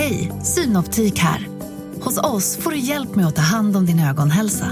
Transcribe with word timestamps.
Hej, 0.00 0.32
Synoptik 0.42 1.18
här. 1.18 1.48
Hos 2.02 2.18
oss 2.18 2.56
får 2.56 2.70
du 2.70 2.78
hjälp 2.78 3.14
med 3.14 3.26
att 3.26 3.36
ta 3.36 3.42
hand 3.42 3.76
om 3.76 3.86
din 3.86 4.00
ögonhälsa. 4.00 4.66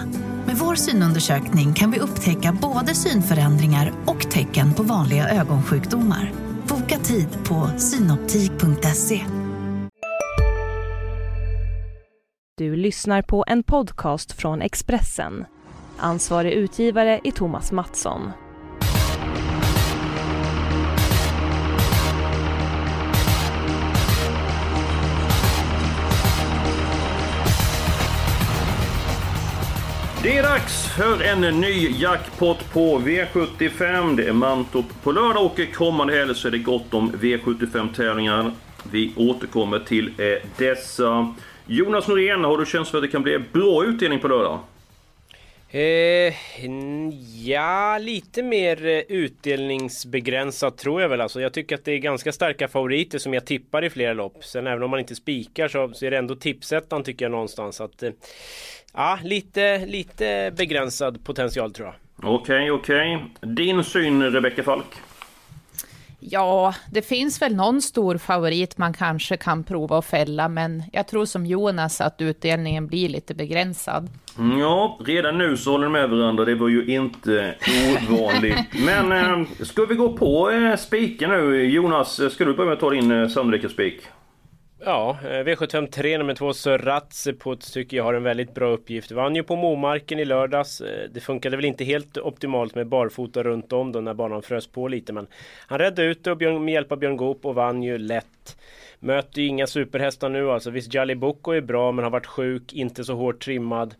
Med 0.47 0.57
vår 0.57 0.75
synundersökning 0.75 1.75
kan 1.75 1.91
vi 1.91 1.99
upptäcka 1.99 2.59
både 2.63 2.95
synförändringar 2.95 3.93
och 4.07 4.31
tecken 4.31 4.75
på 4.75 4.83
vanliga 4.83 5.29
ögonsjukdomar. 5.29 6.33
Boka 6.69 6.99
tid 6.99 7.29
på 7.45 7.71
synoptik.se. 7.79 9.25
Du 12.57 12.77
lyssnar 12.77 13.23
på 13.23 13.45
en 13.47 13.63
podcast 13.63 14.33
från 14.33 14.63
Expressen. 14.63 15.45
Ansvarig 15.99 16.53
utgivare 16.53 17.21
är 17.25 17.31
Thomas 17.31 17.73
Mattsson. 17.73 18.31
Det 30.23 30.39
är 30.39 30.43
dags 30.43 30.87
för 30.87 31.23
en 31.23 31.41
ny 31.41 31.91
jackpot 31.99 32.73
på 32.73 32.99
V75. 32.99 34.17
Det 34.17 34.29
är 34.29 34.33
Mantorp 34.33 35.03
på 35.03 35.13
lördag 35.13 35.45
och 35.45 35.61
kommande 35.75 36.17
helg 36.17 36.35
så 36.35 36.49
är 36.49 36.53
det 36.53 36.59
gott 36.59 36.95
om 36.95 37.13
V75-tävlingar. 37.13 38.53
Vi 38.91 39.13
återkommer 39.17 39.79
till 39.79 40.07
eh, 40.19 40.49
dessa. 40.57 41.35
Jonas 41.67 42.09
Norén, 42.09 42.45
har 42.45 42.59
du 42.59 42.67
känsla 42.67 42.91
för 42.91 42.99
att 42.99 43.05
det 43.05 43.09
kan 43.09 43.23
bli 43.23 43.39
bra 43.53 43.85
utdelning 43.85 44.21
på 44.21 44.29
lördag? 44.29 44.59
Eh, 45.71 46.35
ja, 47.45 47.99
lite 47.99 48.43
mer 48.43 48.87
eh, 48.87 48.99
utdelningsbegränsat 49.09 50.79
tror 50.79 51.03
jag 51.03 51.09
väl. 51.09 51.21
Alltså, 51.21 51.41
jag 51.41 51.53
tycker 51.53 51.75
att 51.75 51.85
det 51.85 51.93
är 51.93 51.99
ganska 51.99 52.33
starka 52.33 52.69
favoriter 52.69 53.19
som 53.19 53.35
jag 53.35 53.47
tippar 53.47 53.85
i 53.85 53.91
flera 53.91 54.13
lopp. 54.13 54.45
Sen 54.45 54.67
även 54.67 54.83
om 54.83 54.91
man 54.91 55.01
inte 55.01 55.15
spikar 55.15 55.69
så, 55.69 55.91
så 55.95 56.07
är 56.07 56.11
det 56.11 56.19
ändå 56.19 56.35
tipsettan 56.35 57.03
tycker 57.03 57.25
jag 57.25 57.33
någonstans. 57.33 57.81
Att, 57.81 58.03
eh, 58.03 58.11
ja, 58.95 59.19
lite, 59.23 59.87
lite 59.87 60.53
begränsad 60.57 61.25
potential 61.25 61.73
tror 61.73 61.89
jag. 61.89 61.95
Okej, 62.35 62.71
okay, 62.71 62.71
okej. 62.71 63.17
Okay. 63.17 63.55
Din 63.55 63.85
syn 63.85 64.23
Rebecka 64.23 64.63
Falk? 64.63 64.87
Ja, 66.21 66.75
det 66.91 67.03
finns 67.03 67.43
väl 67.43 67.57
någon 67.57 67.83
stor 67.83 68.19
favorit 68.19 68.79
man 68.79 68.93
kanske 68.93 69.37
kan 69.37 69.65
prova 69.65 69.99
att 69.99 70.05
fälla, 70.05 70.49
men 70.49 70.83
jag 70.93 71.09
tror 71.09 71.25
som 71.25 71.47
Jonas 71.47 72.01
att 72.01 72.21
utdelningen 72.21 72.87
blir 72.87 73.09
lite 73.09 73.35
begränsad. 73.35 74.09
Mm, 74.39 74.59
ja, 74.59 74.99
redan 75.05 75.39
nu 75.39 75.57
så 75.57 75.71
håller 75.71 75.85
de 75.85 75.93
med 75.93 76.11
varandra. 76.11 76.45
Det 76.45 76.55
var 76.55 76.69
ju 76.69 76.87
inte 76.87 77.55
ovanligt. 78.11 78.59
men 78.87 79.13
eh, 79.13 79.47
ska 79.63 79.85
vi 79.85 79.95
gå 79.95 80.17
på 80.17 80.51
eh, 80.51 80.77
spiken 80.77 81.31
nu? 81.31 81.65
Jonas, 81.65 82.33
ska 82.33 82.45
du 82.45 82.55
börja 82.55 82.69
med 82.69 82.75
att 82.75 82.81
ta 82.81 82.91
din 82.91 83.11
eh, 83.13 83.29
sannolika 83.29 83.69
spik? 83.69 84.01
Ja, 84.85 85.19
eh, 85.23 85.29
V753 85.29 86.19
nummer 86.19 86.35
2 86.35 86.53
Suratseput 86.53 87.73
tycker 87.73 87.97
jag 87.97 88.05
har 88.05 88.15
en 88.15 88.23
väldigt 88.23 88.55
bra 88.55 88.69
uppgift. 88.69 89.11
Vann 89.11 89.37
ju 89.37 89.43
på 89.43 89.57
Momarken 89.57 90.19
i 90.19 90.25
lördags. 90.25 90.81
Eh, 90.81 91.11
det 91.11 91.21
funkade 91.21 91.57
väl 91.57 91.65
inte 91.65 91.85
helt 91.85 92.19
optimalt 92.19 92.75
med 92.75 92.87
barfota 92.87 93.43
runt 93.43 93.73
om 93.73 93.93
då 93.93 94.01
när 94.01 94.15
banan 94.15 94.43
frös 94.43 94.67
på 94.67 94.89
lite 94.89 95.13
men 95.13 95.27
han 95.67 95.79
räddade 95.79 96.09
ut 96.09 96.25
det 96.25 96.59
med 96.59 96.75
hjälp 96.75 96.93
av 96.93 96.99
Björn 96.99 97.17
Goop 97.17 97.47
och 97.47 97.55
vann 97.55 97.83
ju 97.83 97.99
lätt. 97.99 98.57
Möter 99.01 99.43
ju 99.43 99.49
inga 99.49 99.67
superhästar 99.67 100.29
nu 100.29 100.51
alltså. 100.51 100.71
Visst 100.71 100.95
Jali 100.95 101.15
Boko 101.15 101.53
är 101.53 101.61
bra 101.61 101.93
men 101.93 102.05
har 102.05 102.11
varit 102.11 102.27
sjuk, 102.27 102.73
inte 102.73 103.05
så 103.05 103.15
hårt 103.15 103.45
trimmad. 103.45 103.95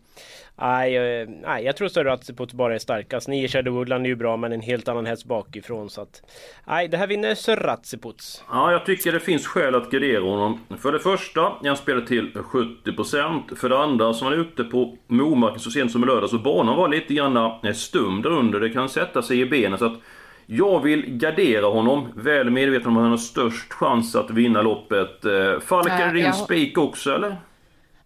Nej, 0.61 0.97
eh, 0.97 1.29
nej 1.41 1.65
jag 1.65 1.75
tror 1.75 1.87
större 1.87 2.13
att 2.13 2.53
bara 2.53 2.75
är 2.75 2.79
starkast. 2.79 3.27
Nio 3.27 3.47
Shadow 3.47 3.73
Woodland 3.73 4.05
är 4.05 4.09
ju 4.09 4.15
bra 4.15 4.37
men 4.37 4.51
en 4.51 4.61
helt 4.61 4.87
annan 4.87 5.05
häst 5.05 5.25
bakifrån 5.25 5.89
så 5.89 6.01
att... 6.01 6.21
Nej, 6.67 6.87
det 6.87 6.97
här 6.97 7.07
vinner 7.07 7.35
Seratsiputs. 7.35 8.43
Ja, 8.51 8.71
jag 8.71 8.85
tycker 8.85 9.11
det 9.11 9.19
finns 9.19 9.47
skäl 9.47 9.75
att 9.75 9.91
gardera 9.91 10.21
honom. 10.23 10.59
För 10.79 10.91
det 10.91 10.99
första, 10.99 11.53
han 11.63 11.77
spelar 11.77 12.01
till 12.01 12.31
70%. 12.31 13.55
För 13.55 13.69
det 13.69 13.77
andra, 13.77 14.13
så 14.13 14.25
var 14.25 14.31
han 14.31 14.39
ute 14.39 14.63
på 14.63 14.97
Momarken 15.07 15.59
så 15.59 15.71
sent 15.71 15.91
som 15.91 16.03
i 16.03 16.07
lördags 16.07 16.33
och 16.33 16.41
banan 16.41 16.77
var 16.77 16.87
lite 16.87 17.13
grann 17.13 17.37
eh, 17.37 17.73
stum 17.73 18.21
där 18.21 18.29
under. 18.29 18.59
Det 18.59 18.69
kan 18.69 18.89
sätta 18.89 19.21
sig 19.21 19.41
i 19.41 19.45
benen 19.45 19.79
så 19.79 19.85
att... 19.85 19.99
Jag 20.51 20.83
vill 20.83 21.17
gardera 21.17 21.65
honom, 21.65 22.07
väl 22.15 22.49
medveten 22.49 22.87
om 22.87 22.97
att 22.97 23.01
han 23.01 23.11
har 23.11 23.17
störst 23.17 23.73
chans 23.73 24.15
att 24.15 24.31
vinna 24.31 24.61
loppet. 24.61 25.25
Falk, 25.61 25.89
är 25.89 26.13
det 26.13 26.21
din 26.21 26.33
spik 26.33 26.77
också 26.77 27.15
eller? 27.15 27.35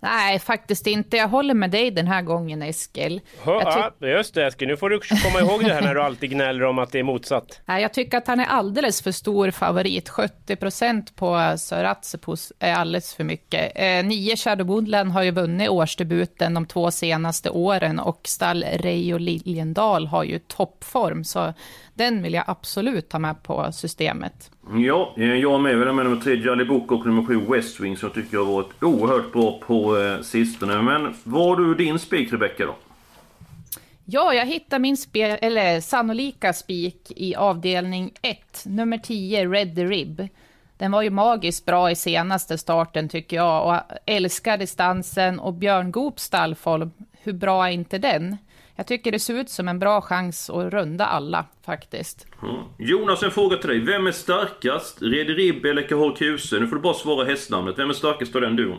Nej, 0.04 0.40
faktiskt 0.40 0.88
inte. 0.88 1.18
Jag 1.18 1.28
håller 1.28 1.54
med 1.54 1.72
dig 1.72 1.92
den 1.92 2.08
här 2.08 2.22
gången, 2.22 2.62
Eskil. 2.62 3.22
Ja, 3.46 3.92
just 4.00 4.34
det, 4.34 4.48
Eskil. 4.48 4.68
Nu 4.68 4.78
får 4.78 4.90
du 4.90 5.00
komma 5.00 5.40
ihåg 5.40 5.64
det 5.64 5.74
här 5.74 5.82
när 5.82 5.96
du 5.96 6.02
alltid 6.04 6.30
gnäller 6.30 6.64
om 6.64 6.80
att 6.80 6.92
det 6.92 7.00
är 7.00 7.04
motsatt. 7.04 7.62
Nej, 7.66 7.82
jag 7.82 7.94
tycker 7.94 8.18
att 8.18 8.28
han 8.28 8.40
är 8.40 8.46
alldeles 8.46 9.02
för 9.02 9.12
stor 9.12 9.52
favorit. 9.52 10.10
70 10.10 10.56
procent 10.56 11.16
på 11.16 11.56
Söratsepos 11.58 12.54
är 12.60 12.74
alldeles 12.74 13.14
för 13.14 13.24
mycket. 13.24 13.72
Eh, 13.76 14.06
nio 14.06 14.36
Shadow 14.36 14.68
Woodland 14.68 15.12
har 15.12 15.24
ju 15.24 15.32
vunnit 15.32 15.70
årsdebuten 15.70 16.54
de 16.54 16.66
två 16.66 16.92
senaste 16.92 17.50
åren 17.50 18.00
och 18.00 18.22
stall 18.24 18.64
Reijo 18.64 19.18
Liljendal 19.18 20.08
har 20.08 20.24
ju 20.24 20.40
toppform, 20.40 21.24
så 21.24 21.54
den 21.94 22.24
vill 22.24 22.34
jag 22.34 22.44
absolut 22.48 23.12
ha 23.12 23.20
med 23.20 23.44
på 23.44 23.72
systemet. 23.72 24.52
Ja, 24.76 25.14
eh, 25.18 25.34
jag 25.34 25.62
med. 25.62 25.78
Jag 25.78 25.96
med 25.96 26.06
nummer 26.06 26.22
tre 26.22 26.36
Jolly 26.36 26.66
Book 26.66 26.92
och 26.92 27.06
nummer 27.06 27.26
sju 27.26 27.40
West 27.50 27.80
Wing 27.80 27.98
som 27.98 28.08
jag 28.08 28.16
tycker 28.16 28.38
har 28.38 28.46
varit 28.46 28.84
oerhört 28.84 29.32
bra 29.32 29.60
på 29.60 29.98
eh, 29.98 30.22
sistone. 30.22 30.82
Men 30.82 31.14
vad 31.24 31.44
har 31.48 31.56
du 31.56 31.76
din 31.76 32.00
spik 32.00 32.34
Rebecka 32.34 32.66
då? 32.66 32.76
Ja, 34.06 34.34
jag 34.34 34.46
hittar 34.46 34.80
min 34.80 34.98
spe, 34.98 35.22
eller 35.22 35.82
sannolika 35.82 36.54
spik 36.54 37.12
i 37.16 37.36
avdelning 37.36 38.12
1, 38.22 38.64
nummer 38.66 38.98
10, 38.98 39.50
Red 39.50 39.76
the 39.76 39.86
Rib. 39.86 40.28
Den 40.78 40.92
var 40.92 41.02
ju 41.02 41.10
magiskt 41.10 41.66
bra 41.66 41.92
i 41.92 41.96
senaste 41.96 42.58
starten 42.58 43.10
tycker 43.10 43.36
jag 43.36 43.68
och 43.68 43.98
älskar 44.06 44.58
distansen 44.58 45.40
och 45.40 45.54
Björn 45.54 45.92
Goops 45.92 46.24
stallform, 46.24 46.92
hur 47.24 47.34
bra 47.34 47.68
är 47.68 47.72
inte 47.72 47.98
den? 47.98 48.38
Jag 48.76 48.88
tycker 48.88 49.12
det 49.12 49.20
ser 49.20 49.34
ut 49.34 49.50
som 49.50 49.68
en 49.68 49.80
bra 49.80 50.02
chans 50.02 50.50
att 50.50 50.74
runda 50.74 51.06
alla 51.06 51.46
faktiskt. 51.66 52.28
Mm. 52.44 52.56
Jonas, 52.78 53.24
en 53.24 53.32
fråga 53.32 53.58
till 53.58 53.70
dig. 53.70 53.80
Vem 53.80 54.08
är 54.08 54.12
starkast? 54.12 55.02
Rederib 55.02 55.66
eller 55.66 55.88
Kahor 55.88 56.60
Nu 56.60 56.68
får 56.68 56.76
du 56.76 56.82
bara 56.82 56.94
svara 56.94 57.26
hästnamnet. 57.26 57.80
Vem 57.80 57.90
är 57.90 57.94
starkast 57.94 58.36
av 58.36 58.42
den 58.42 58.56
duon? 58.56 58.78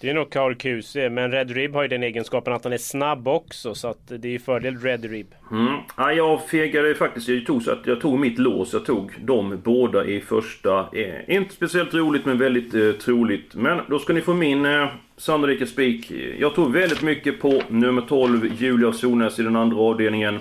Det 0.00 0.10
är 0.10 0.14
nog 0.14 0.30
Carl 0.30 0.54
Kuse, 0.54 1.10
men 1.10 1.32
Red 1.32 1.50
Rib 1.50 1.74
har 1.74 1.82
ju 1.82 1.88
den 1.88 2.02
egenskapen 2.02 2.52
att 2.52 2.64
han 2.64 2.72
är 2.72 2.78
snabb 2.78 3.28
också, 3.28 3.74
så 3.74 3.88
att 3.88 4.08
det 4.08 4.28
är 4.28 4.32
ju 4.32 4.38
fördel 4.38 4.78
Red 4.78 5.04
Rib. 5.04 5.34
Mm. 5.50 5.74
Ja, 5.96 6.12
jag 6.12 6.48
fegade 6.48 6.94
faktiskt, 6.94 7.28
jag 7.28 7.46
tog, 7.46 7.62
så 7.62 7.70
att 7.72 7.86
jag 7.86 8.00
tog 8.00 8.18
mitt 8.18 8.38
lås, 8.38 8.72
jag 8.72 8.84
tog 8.84 9.12
de 9.20 9.60
båda 9.64 10.04
i 10.04 10.20
första. 10.20 10.88
Eh, 10.92 11.36
inte 11.36 11.54
speciellt 11.54 11.94
roligt, 11.94 12.24
men 12.24 12.38
väldigt 12.38 12.74
eh, 12.74 12.92
troligt. 12.92 13.54
Men 13.54 13.80
då 13.88 13.98
ska 13.98 14.12
ni 14.12 14.20
få 14.20 14.34
min 14.34 14.64
eh, 14.64 14.88
sannolika 15.16 15.66
spik. 15.66 16.12
Jag 16.38 16.54
tror 16.54 16.70
väldigt 16.70 17.02
mycket 17.02 17.40
på 17.40 17.62
nummer 17.68 18.02
12, 18.02 18.52
Julia 18.58 18.92
Sonäs 18.92 19.38
i 19.38 19.42
den 19.42 19.56
andra 19.56 19.76
avdelningen. 19.76 20.38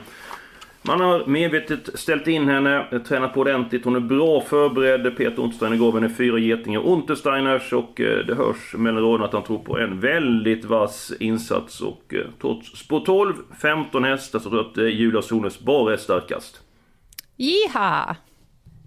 Man 0.89 1.00
har 1.00 1.25
medvetet 1.25 2.00
ställt 2.00 2.27
in 2.27 2.50
henne, 2.50 3.01
tränat 3.07 3.33
på 3.33 3.39
ordentligt. 3.39 3.85
Hon 3.85 3.95
är 3.95 4.00
bra 4.00 4.41
förberedd. 4.41 5.17
Peter 5.17 5.41
Untersteiner 5.41 5.77
gav 5.77 5.94
henne 5.95 6.09
fyra 6.09 6.39
getingar 6.39 6.79
Untersteiners 6.79 7.73
och 7.73 8.01
eh, 8.01 8.25
det 8.25 8.35
hörs 8.35 8.73
mellan 8.73 9.03
raderna 9.03 9.25
att 9.25 9.33
han 9.33 9.44
tror 9.44 9.59
på 9.59 9.79
en 9.79 9.99
väldigt 9.99 10.66
vass 10.66 11.11
insats. 11.19 11.81
Och 11.81 12.13
eh, 12.13 12.25
trots 12.41 12.79
spår 12.79 12.99
12, 12.99 13.33
15 13.61 14.03
hästar 14.03 14.39
så 14.39 14.49
tror 14.49 14.61
jag 14.61 14.72
att 14.72 14.78
eh, 14.78 14.85
Julia 14.85 15.22
Sonäs 15.22 15.59
bara 15.59 15.94
är 15.94 15.97
starkast. 15.97 16.61
Jiha! 17.35 18.16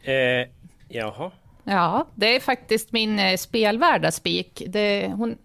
Eh, 0.02 0.48
jaha? 0.88 1.30
Ja, 1.64 2.06
det 2.14 2.36
är 2.36 2.40
faktiskt 2.40 2.92
min 2.92 3.38
spelvärda 3.38 4.10
spik. 4.10 4.62
Det, 4.66 5.12
hon, 5.16 5.36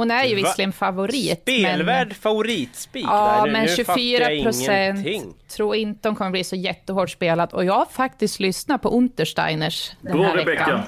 hon 0.00 0.10
är 0.10 0.24
ju 0.24 0.34
visserligen 0.34 0.72
favorit. 0.72 1.40
Spelvärd 1.42 2.08
men... 2.08 2.14
favoritspik? 2.14 3.04
Ja, 3.08 3.42
där. 3.44 3.52
men 3.52 3.68
24 3.68 4.42
procent. 4.42 5.06
Tror 5.48 5.76
inte 5.76 6.08
hon 6.08 6.16
kommer 6.16 6.30
bli 6.30 6.44
så 6.44 6.56
jättehårt 6.56 7.10
spelad. 7.10 7.52
Och 7.52 7.64
jag 7.64 7.74
har 7.74 7.86
faktiskt 7.86 8.40
lyssnat 8.40 8.82
på 8.82 8.88
Untersteiners 8.88 9.92
den 10.00 10.12
Bra, 10.12 10.26
här 10.26 10.36
Rebecca. 10.36 10.64
veckan. 10.64 10.80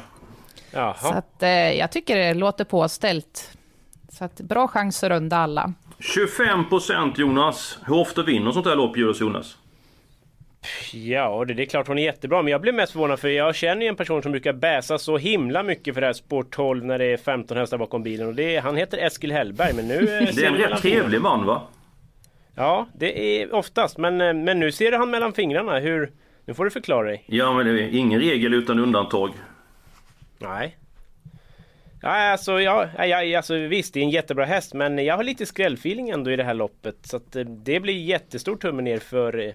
Jaha. 0.71 0.95
Så 0.95 1.09
att, 1.09 1.43
eh, 1.43 1.49
jag 1.51 1.93
tycker 1.93 2.17
det 2.17 2.35
låter 2.35 2.65
påställt. 2.65 3.51
Så 4.13 4.25
att, 4.25 4.41
bra 4.41 4.69
chans 4.69 5.05
att 5.05 5.11
runda 5.11 5.37
alla. 5.37 5.73
25 6.01 6.69
procent 6.69 7.19
Jonas. 7.19 7.79
Hur 7.87 7.95
ofta 7.95 8.23
vinner 8.23 8.53
sånt 8.53 8.67
här 8.67 8.77
lopp 8.77 8.97
Jonas? 8.97 9.57
Ja, 10.93 11.45
det, 11.45 11.55
det 11.55 11.63
är 11.63 11.67
klart 11.67 11.89
hon 11.89 11.99
är 11.99 12.03
jättebra. 12.03 12.43
Men 12.43 12.53
jag 12.53 12.61
blev 12.61 12.75
mest 12.75 12.93
förvånad 12.93 13.21
för 13.21 13.29
jag 13.29 13.55
känner 13.55 13.83
ju 13.83 13.89
en 13.89 13.97
person 13.97 14.23
som 14.23 14.33
brukar 14.33 14.53
bäsa 14.53 14.99
så 14.99 15.19
himla 15.19 15.63
mycket 15.63 15.95
för 15.95 16.01
det 16.01 16.07
här 16.07 16.15
Sport 16.15 16.51
12 16.51 16.85
när 16.85 16.99
det 16.99 17.05
är 17.05 17.17
15 17.17 17.57
hästar 17.57 17.79
bakom 17.79 18.03
bilen. 18.03 18.29
Och 18.29 18.35
det 18.35 18.57
han 18.57 18.77
heter 18.77 18.99
Eskil 18.99 19.33
Hellberg, 19.33 19.73
men 19.75 19.89
nu... 19.89 20.01
det 20.07 20.45
är 20.45 20.47
en 20.47 20.57
rätt 20.57 20.83
trevlig 20.83 21.21
man 21.21 21.47
va? 21.47 21.63
Ja, 22.55 22.87
det 22.95 23.43
är 23.43 23.55
oftast. 23.55 23.99
Men, 23.99 24.21
eh, 24.21 24.35
men 24.35 24.61
nu 24.61 24.73
ser 24.73 24.91
du 24.91 24.97
han 24.97 25.11
mellan 25.11 25.33
fingrarna. 25.33 25.79
Hur... 25.79 26.13
Nu 26.45 26.55
får 26.55 26.65
du 26.65 26.71
förklara 26.71 27.07
dig. 27.07 27.25
Ja, 27.27 27.53
men 27.53 27.67
det 27.67 27.83
är 27.83 27.89
ingen 27.89 28.21
regel 28.21 28.55
utan 28.55 28.79
undantag. 28.79 29.31
Nej. 30.39 30.77
Ja, 32.03 32.31
alltså, 32.33 32.61
ja, 32.61 32.89
ja, 33.07 33.37
alltså 33.37 33.55
visst, 33.55 33.95
det 33.95 34.01
är 34.01 34.05
en 34.05 34.11
jättebra 34.11 34.45
häst 34.45 34.75
men 34.75 35.05
jag 35.05 35.17
har 35.17 35.25
lite 35.25 35.47
skrällfeeling 35.47 36.11
ändå 36.11 36.31
i 36.31 36.37
det 36.37 36.45
här 36.45 36.55
loppet. 36.55 36.97
Så 37.05 37.17
att, 37.17 37.37
eh, 37.37 37.45
det 37.45 37.81
blir 37.81 37.95
jättestor 37.95 38.57
tumme 38.57 38.83
ner 38.83 38.99
för 38.99 39.39
eh, 39.39 39.53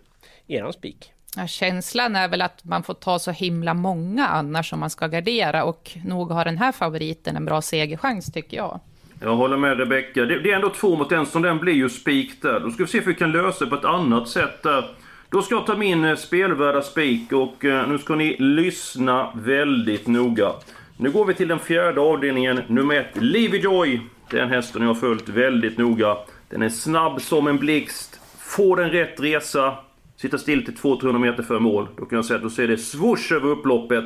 eran 0.47 0.73
spik. 0.73 1.11
Ja, 1.35 1.47
känslan 1.47 2.15
är 2.15 2.27
väl 2.27 2.41
att 2.41 2.63
man 2.63 2.83
får 2.83 2.93
ta 2.93 3.19
så 3.19 3.31
himla 3.31 3.73
många 3.73 4.27
annars 4.27 4.73
om 4.73 4.79
man 4.79 4.89
ska 4.89 5.07
gardera 5.07 5.63
och 5.63 5.91
nog 6.05 6.31
har 6.31 6.45
den 6.45 6.57
här 6.57 6.71
favoriten 6.71 7.35
en 7.35 7.45
bra 7.45 7.61
segerchans 7.61 8.31
tycker 8.31 8.57
jag. 8.57 8.79
Jag 9.21 9.35
håller 9.35 9.57
med 9.57 9.77
Rebecka. 9.79 10.25
Det, 10.25 10.39
det, 10.39 10.51
är 10.51 10.55
ändå 10.55 10.69
två 10.69 10.95
mot 10.95 11.11
en, 11.11 11.25
så 11.25 11.39
den 11.39 11.57
blir 11.57 11.73
ju 11.73 11.89
spik 11.89 12.41
där. 12.41 12.59
Då 12.59 12.71
ska 12.71 12.83
vi 12.83 12.89
se 12.89 12.99
om 12.99 13.05
vi 13.05 13.13
kan 13.13 13.31
lösa 13.31 13.65
det 13.65 13.69
på 13.69 13.77
ett 13.77 13.85
annat 13.85 14.29
sätt 14.29 14.63
där. 14.63 14.89
Då 15.29 15.41
ska 15.41 15.55
jag 15.55 15.65
ta 15.65 15.75
min 15.75 16.05
eh, 16.05 16.15
spelvärda 16.15 16.81
spik 16.81 17.31
och 17.31 17.65
eh, 17.65 17.89
nu 17.89 17.97
ska 17.97 18.15
ni 18.15 18.35
lyssna 18.39 19.31
väldigt 19.35 20.07
noga. 20.07 20.51
Nu 20.99 21.11
går 21.11 21.25
vi 21.25 21.33
till 21.33 21.47
den 21.47 21.59
fjärde 21.59 22.01
avdelningen, 22.01 22.61
nummer 22.67 22.95
ett, 22.95 23.21
Livy 23.21 23.57
Joy. 23.57 24.01
Den 24.31 24.49
hästen 24.49 24.81
jag 24.81 24.89
har 24.89 24.95
följt 24.95 25.29
väldigt 25.29 25.77
noga. 25.77 26.17
Den 26.49 26.61
är 26.61 26.69
snabb 26.69 27.21
som 27.21 27.47
en 27.47 27.57
blixt. 27.57 28.19
Får 28.39 28.77
den 28.77 28.89
rätt 28.89 29.19
resa, 29.19 29.77
sitta 30.15 30.37
still 30.37 30.65
till 30.65 30.73
200-300 30.73 31.19
meter 31.19 31.43
före 31.43 31.59
mål. 31.59 31.87
Då 31.97 32.05
kan 32.05 32.15
jag 32.15 32.25
säga 32.25 32.37
att 32.37 32.43
då 32.43 32.49
ser 32.49 32.67
det 32.67 32.77
swoosh 32.77 33.33
över 33.33 33.49
upploppet. 33.49 34.05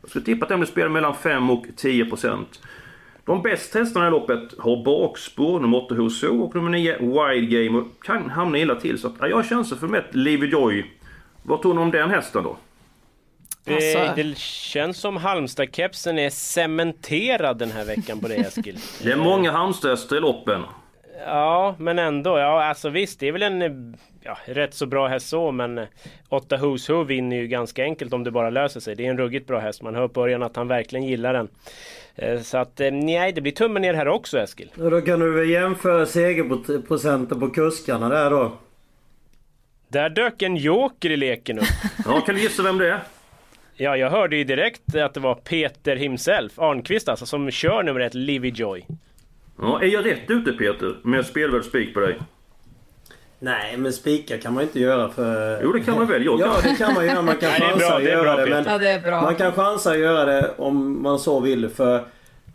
Jag 0.00 0.10
skulle 0.10 0.24
tippa 0.24 0.44
att 0.44 0.48
den 0.48 0.60
blir 0.60 0.68
spelad 0.68 0.90
mellan 0.90 1.14
5 1.14 1.50
och 1.50 1.66
10 1.76 2.06
procent. 2.06 2.62
De 3.24 3.42
bästa 3.42 3.78
hästarna 3.78 4.08
i 4.08 4.10
loppet 4.10 4.58
har 4.58 4.84
bakspår, 4.84 5.60
nummer 5.60 5.84
8 5.84 5.94
Huso 5.94 6.42
och 6.42 6.54
nummer 6.54 6.70
9 6.70 6.98
Wild 6.98 7.50
Game 7.50 7.78
och 7.78 8.04
kan 8.04 8.30
hamna 8.30 8.58
illa 8.58 8.74
till. 8.74 8.98
Så 8.98 9.06
att, 9.08 9.14
ja, 9.20 9.28
jag 9.28 9.46
känner 9.46 9.64
för 9.64 9.88
mig 9.88 10.04
Livy 10.10 10.46
Joy. 10.46 10.86
Vad 11.42 11.62
tror 11.62 11.74
ni 11.74 11.80
om 11.80 11.90
den 11.90 12.10
hästen 12.10 12.44
då? 12.44 12.56
Alltså... 13.66 13.98
Det, 13.98 14.22
det 14.22 14.38
känns 14.38 14.98
som 14.98 15.16
Halmstad-kepsen 15.16 16.18
är 16.18 16.30
cementerad 16.30 17.58
den 17.58 17.70
här 17.70 17.84
veckan 17.84 18.20
på 18.20 18.28
dig 18.28 18.38
Eskil. 18.38 18.78
det 19.02 19.12
är 19.12 19.16
många 19.16 19.50
Halmstadhästar 19.50 20.16
i 20.16 20.20
loppen. 20.20 20.62
Ja, 21.26 21.74
men 21.78 21.98
ändå. 21.98 22.38
Ja, 22.38 22.64
alltså 22.64 22.88
visst, 22.88 23.20
det 23.20 23.28
är 23.28 23.32
väl 23.32 23.42
en 23.42 23.96
ja, 24.22 24.38
rätt 24.44 24.74
så 24.74 24.86
bra 24.86 25.06
häst 25.06 25.28
så, 25.28 25.52
men 25.52 25.80
8 26.28 26.56
Who's 26.56 26.92
Who 26.92 27.04
vinner 27.04 27.36
ju 27.36 27.46
ganska 27.46 27.82
enkelt 27.82 28.12
om 28.12 28.24
det 28.24 28.30
bara 28.30 28.50
löser 28.50 28.80
sig. 28.80 28.94
Det 28.94 29.06
är 29.06 29.10
en 29.10 29.18
ruggigt 29.18 29.46
bra 29.46 29.58
häst. 29.58 29.82
Man 29.82 29.94
hör 29.94 30.08
på 30.08 30.22
Örjan 30.22 30.42
att 30.42 30.56
han 30.56 30.68
verkligen 30.68 31.06
gillar 31.06 31.32
den. 31.34 31.48
Eh, 32.14 32.40
så 32.40 32.58
att 32.58 32.80
eh, 32.80 32.90
nej, 32.90 33.32
det 33.32 33.40
blir 33.40 33.52
tummen 33.52 33.82
ner 33.82 33.94
här 33.94 34.08
också 34.08 34.38
Eskil. 34.38 34.70
Och 34.78 34.90
då 34.90 35.00
kan 35.00 35.20
du 35.20 35.32
väl 35.32 35.50
jämföra 35.50 36.06
segerprocenten 36.06 37.40
på 37.40 37.50
kuskarna 37.50 38.08
där 38.08 38.30
då? 38.30 38.52
Där 39.88 40.08
dök 40.08 40.42
en 40.42 40.56
joker 40.56 41.10
i 41.10 41.16
leken 41.16 41.58
upp. 41.58 41.64
ja, 42.04 42.20
kan 42.20 42.34
du 42.34 42.40
gissa 42.40 42.62
vem 42.62 42.78
det 42.78 42.90
är? 42.90 43.00
Ja, 43.78 43.96
jag 43.96 44.10
hörde 44.10 44.36
ju 44.36 44.44
direkt 44.44 44.96
att 44.96 45.14
det 45.14 45.20
var 45.20 45.34
Peter 45.34 45.96
himself, 45.96 46.58
Arnqvist 46.58 47.08
alltså, 47.08 47.26
som 47.26 47.50
kör 47.50 47.82
nummer 47.82 48.00
ett, 48.00 48.14
Livy 48.14 48.48
Joy. 48.48 48.86
Ja, 49.58 49.82
är 49.82 49.86
jag 49.86 50.06
rätt 50.06 50.30
ute 50.30 50.52
Peter? 50.52 50.96
Med 51.02 51.26
spelvärd 51.26 51.64
spik 51.64 51.94
på 51.94 52.00
dig? 52.00 52.18
Nej, 53.38 53.76
men 53.76 53.92
spika 53.92 54.38
kan 54.38 54.54
man 54.54 54.62
inte 54.62 54.80
göra 54.80 55.08
för... 55.08 55.62
Jo, 55.62 55.72
det 55.72 55.80
kan 55.80 55.94
man 55.94 56.06
väl. 56.06 56.24
Jag 56.24 56.40
kan. 56.40 56.48
Ja, 56.48 56.60
det 56.62 56.74
kan 56.74 56.94
man 56.94 57.06
göra. 57.06 57.22
Man 57.22 57.36
kan 57.36 57.50
chansa 57.60 57.96
att 57.96 58.02
göra 58.02 58.36
det. 58.36 58.50
Men 58.50 58.64
ja, 58.64 58.78
det 58.78 58.88
är 58.88 59.00
bra. 59.00 59.22
Man 59.22 59.34
kan 59.34 59.52
chansa 59.52 59.90
att 59.90 59.98
göra 59.98 60.24
det 60.24 60.54
om 60.56 61.02
man 61.02 61.18
så 61.18 61.40
vill. 61.40 61.68
För 61.68 62.04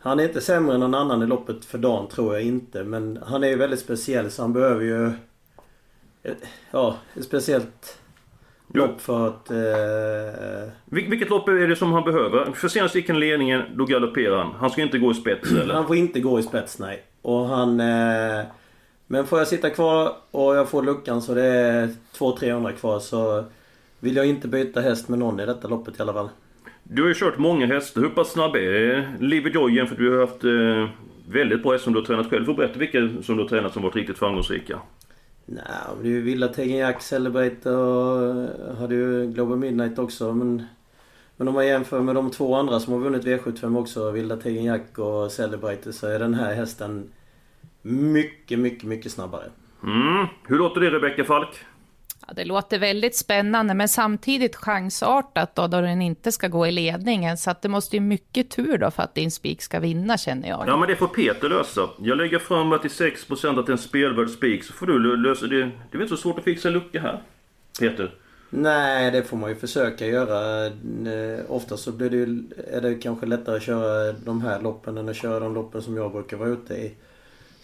han 0.00 0.20
är 0.20 0.24
inte 0.24 0.40
sämre 0.40 0.74
än 0.74 0.80
någon 0.80 0.94
annan 0.94 1.22
i 1.22 1.26
loppet 1.26 1.64
för 1.64 1.78
dagen, 1.78 2.08
tror 2.08 2.34
jag 2.34 2.42
inte. 2.42 2.84
Men 2.84 3.18
han 3.26 3.44
är 3.44 3.48
ju 3.48 3.56
väldigt 3.56 3.80
speciell, 3.80 4.30
så 4.30 4.42
han 4.42 4.52
behöver 4.52 4.84
ju... 4.84 5.10
Ja, 6.70 6.96
ett 7.16 7.24
speciellt 7.24 7.98
lopp 8.74 9.00
för 9.00 9.26
att... 9.26 9.50
Eh... 9.50 10.72
vilket 10.84 11.30
lopp 11.30 11.48
är 11.48 11.68
det 11.68 11.76
som 11.76 11.92
han 11.92 12.04
behöver? 12.04 12.52
För 12.52 12.68
senast 12.68 12.94
gick 12.94 13.08
han 13.08 13.20
ledningen, 13.20 13.62
då 13.74 13.84
galopperar 13.84 14.36
han. 14.36 14.54
Han 14.58 14.70
ska 14.70 14.82
inte 14.82 14.98
gå 14.98 15.10
i 15.10 15.14
spets 15.14 15.50
eller? 15.62 15.74
Han 15.74 15.86
får 15.86 15.96
inte 15.96 16.20
gå 16.20 16.38
i 16.38 16.42
spets, 16.42 16.78
nej. 16.78 17.02
Och 17.22 17.46
han... 17.46 17.80
Eh... 17.80 18.44
Men 19.06 19.26
får 19.26 19.38
jag 19.38 19.48
sitta 19.48 19.70
kvar 19.70 20.12
och 20.30 20.56
jag 20.56 20.68
får 20.68 20.82
luckan 20.82 21.22
så 21.22 21.34
det 21.34 21.44
är 21.44 21.88
200-300 22.18 22.72
kvar 22.72 22.98
så 22.98 23.44
vill 24.00 24.16
jag 24.16 24.26
inte 24.26 24.48
byta 24.48 24.80
häst 24.80 25.08
med 25.08 25.18
någon 25.18 25.40
i 25.40 25.46
detta 25.46 25.68
loppet 25.68 25.98
i 25.98 26.02
alla 26.02 26.12
fall. 26.12 26.28
Du 26.82 27.02
har 27.02 27.08
ju 27.08 27.14
kört 27.14 27.38
många 27.38 27.66
hästar. 27.66 28.00
Hur 28.00 28.08
pass 28.08 28.32
snabb 28.32 28.56
är 28.56 29.16
Livy 29.20 29.50
Joy 29.50 29.76
jämfört 29.76 29.98
med 29.98 30.06
du 30.06 30.12
har 30.18 30.26
haft 30.26 30.44
eh, 30.44 30.98
väldigt 31.32 31.62
bra 31.62 31.72
hästar 31.72 31.84
som 31.84 31.92
du 31.92 31.98
har 31.98 32.06
tränat 32.06 32.30
själv? 32.30 32.42
Du 32.42 32.46
får 32.46 32.54
berätta 32.54 32.78
vilka 32.78 33.22
som 33.22 33.36
du 33.36 33.42
har 33.42 33.48
tränat 33.48 33.72
som 33.72 33.82
varit 33.82 33.96
riktigt 33.96 34.18
framgångsrika. 34.18 34.78
Nej, 35.54 35.64
det 36.02 36.08
är 36.08 36.12
ju 36.12 36.20
Villa 36.20 36.52
Jack, 36.56 37.02
Celebrate 37.02 37.70
och 37.70 38.76
hade 38.76 38.94
ju 38.94 39.26
Global 39.26 39.58
Midnight 39.58 39.98
också 39.98 40.34
men... 40.34 40.62
Men 41.36 41.48
om 41.48 41.54
man 41.54 41.66
jämför 41.66 42.00
med 42.00 42.14
de 42.14 42.30
två 42.30 42.54
andra 42.54 42.80
som 42.80 42.92
har 42.92 43.00
vunnit 43.00 43.24
V75 43.24 43.78
också, 43.78 44.10
Vilda 44.10 44.50
Jack 44.50 44.98
och 44.98 45.32
Celebrate, 45.32 45.92
så 45.92 46.06
är 46.06 46.18
den 46.18 46.34
här 46.34 46.54
hästen 46.54 47.12
mycket, 47.82 48.58
mycket, 48.58 48.84
mycket 48.84 49.12
snabbare. 49.12 49.44
Mm. 49.82 50.26
Hur 50.46 50.58
låter 50.58 50.80
det 50.80 50.90
Rebecka 50.90 51.24
Falk? 51.24 51.48
Det 52.36 52.44
låter 52.44 52.78
väldigt 52.78 53.16
spännande, 53.16 53.74
men 53.74 53.88
samtidigt 53.88 54.56
chansartat 54.56 55.54
då, 55.54 55.66
då 55.66 55.80
den 55.80 56.02
inte 56.02 56.32
ska 56.32 56.48
gå 56.48 56.66
i 56.66 56.72
ledningen. 56.72 57.36
Så 57.36 57.50
att 57.50 57.62
det 57.62 57.68
måste 57.68 57.96
ju 57.96 58.00
mycket 58.00 58.50
tur 58.50 58.78
då 58.78 58.90
för 58.90 59.02
att 59.02 59.14
din 59.14 59.30
spik 59.30 59.62
ska 59.62 59.80
vinna, 59.80 60.18
känner 60.18 60.48
jag. 60.48 60.64
Ja, 60.66 60.76
men 60.76 60.88
det 60.88 60.96
får 60.96 61.08
Peter 61.08 61.48
lösa. 61.48 61.88
Jag 61.98 62.18
lägger 62.18 62.38
fram 62.38 62.72
att 62.72 62.82
till 62.82 62.90
6% 62.90 63.58
att 63.58 63.66
det 63.66 63.70
är 63.70 63.72
en 63.72 63.78
spelvärd 63.78 64.30
spik, 64.30 64.64
så 64.64 64.72
får 64.72 64.86
du 64.86 65.16
lösa 65.16 65.46
det. 65.46 65.56
Det 65.56 65.62
är 65.62 65.72
väl 65.92 66.02
inte 66.02 66.16
så 66.16 66.22
svårt 66.22 66.38
att 66.38 66.44
fixa 66.44 66.68
en 66.68 66.74
lucka 66.74 67.00
här, 67.00 67.22
Peter? 67.80 68.14
Nej, 68.54 69.10
det 69.10 69.22
får 69.22 69.36
man 69.36 69.50
ju 69.50 69.56
försöka 69.56 70.06
göra. 70.06 70.66
Eh, 70.66 71.40
Oftast 71.48 71.84
så 71.84 71.92
blir 71.92 72.10
det 72.10 72.16
ju, 72.16 72.44
är 72.72 72.80
det 72.80 72.94
kanske 72.94 73.26
lättare 73.26 73.56
att 73.56 73.62
köra 73.62 74.12
de 74.12 74.42
här 74.42 74.60
loppen 74.60 74.98
än 74.98 75.08
att 75.08 75.16
köra 75.16 75.40
de 75.40 75.54
loppen 75.54 75.82
som 75.82 75.96
jag 75.96 76.12
brukar 76.12 76.36
vara 76.36 76.48
ute 76.48 76.74
i. 76.74 76.92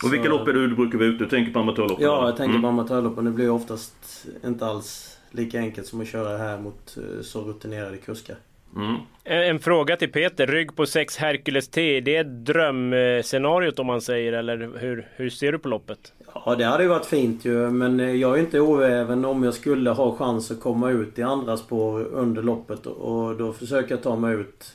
Och 0.05 0.13
vilka 0.13 0.29
lopp 0.29 0.49
är 0.49 0.53
det 0.53 0.69
du 0.69 0.77
brukar 0.77 0.99
vara 0.99 1.09
ute 1.09 1.25
Du 1.25 1.31
tänker 1.31 1.53
på 1.53 1.59
amatörloppen? 1.59 2.05
Ja, 2.05 2.27
jag 2.27 2.37
tänker 2.37 2.51
mm. 2.51 2.63
på 2.63 2.69
amatörloppen. 2.69 3.25
Det 3.25 3.31
blir 3.31 3.51
oftast 3.51 4.27
inte 4.45 4.67
alls 4.67 5.19
lika 5.31 5.59
enkelt 5.59 5.87
som 5.87 6.01
att 6.01 6.09
köra 6.09 6.39
här 6.39 6.59
mot 6.59 6.97
eh, 6.97 7.23
så 7.23 7.41
rutinerade 7.41 7.97
kuskar. 7.97 8.37
Mm. 8.77 8.97
En 9.25 9.59
fråga 9.59 9.97
till 9.97 10.13
Peter. 10.13 10.47
Rygg 10.47 10.77
på 10.77 10.87
6 10.87 11.17
Hercules 11.17 11.69
T. 11.69 12.01
Det 12.01 12.17
är 12.17 12.25
drömscenariot 12.25 13.79
om 13.79 13.87
man 13.87 14.01
säger 14.01 14.33
eller 14.33 14.79
hur, 14.79 15.09
hur 15.17 15.31
ser 15.31 15.53
du 15.53 15.59
på 15.59 15.69
loppet? 15.69 16.13
Ja 16.35 16.55
det 16.55 16.65
hade 16.65 16.83
ju 16.83 16.89
varit 16.89 17.07
fint 17.07 17.45
ju 17.45 17.71
men 17.71 18.01
eh, 18.01 18.15
jag 18.15 18.35
är 18.35 18.41
inte 18.41 18.61
oäven 18.61 19.25
om 19.25 19.45
jag 19.45 19.55
skulle 19.55 19.91
ha 19.91 20.17
chans 20.17 20.51
att 20.51 20.61
komma 20.61 20.91
ut 20.91 21.19
i 21.19 21.23
andra 21.23 21.57
spår 21.57 22.05
under 22.05 22.43
loppet 22.43 22.87
och 22.87 23.37
då 23.37 23.53
försöker 23.53 23.91
jag 23.91 24.03
ta 24.03 24.17
mig 24.17 24.35
ut. 24.35 24.73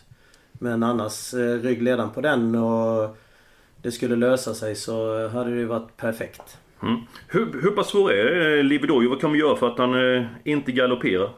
Men 0.51 0.83
annars 0.83 1.33
eh, 1.33 1.61
ryggledan 1.61 2.09
på 2.11 2.21
den 2.21 2.55
och 2.55 3.17
det 3.83 3.91
skulle 3.91 4.15
lösa 4.15 4.53
sig 4.53 4.75
så 4.75 5.27
hade 5.27 5.56
det 5.56 5.65
varit 5.65 5.97
perfekt. 5.97 6.57
Mm. 6.81 7.00
Hur, 7.27 7.62
hur 7.62 7.71
pass 7.71 7.89
svår 7.89 8.12
är 8.12 8.57
eh, 8.57 8.63
Libidojo? 8.63 9.09
Vad 9.09 9.21
kan 9.21 9.30
man 9.30 9.39
göra 9.39 9.56
för 9.56 9.68
att 9.68 9.77
han 9.77 10.15
eh, 10.15 10.25
inte 10.44 10.71
galopperar? 10.71 11.30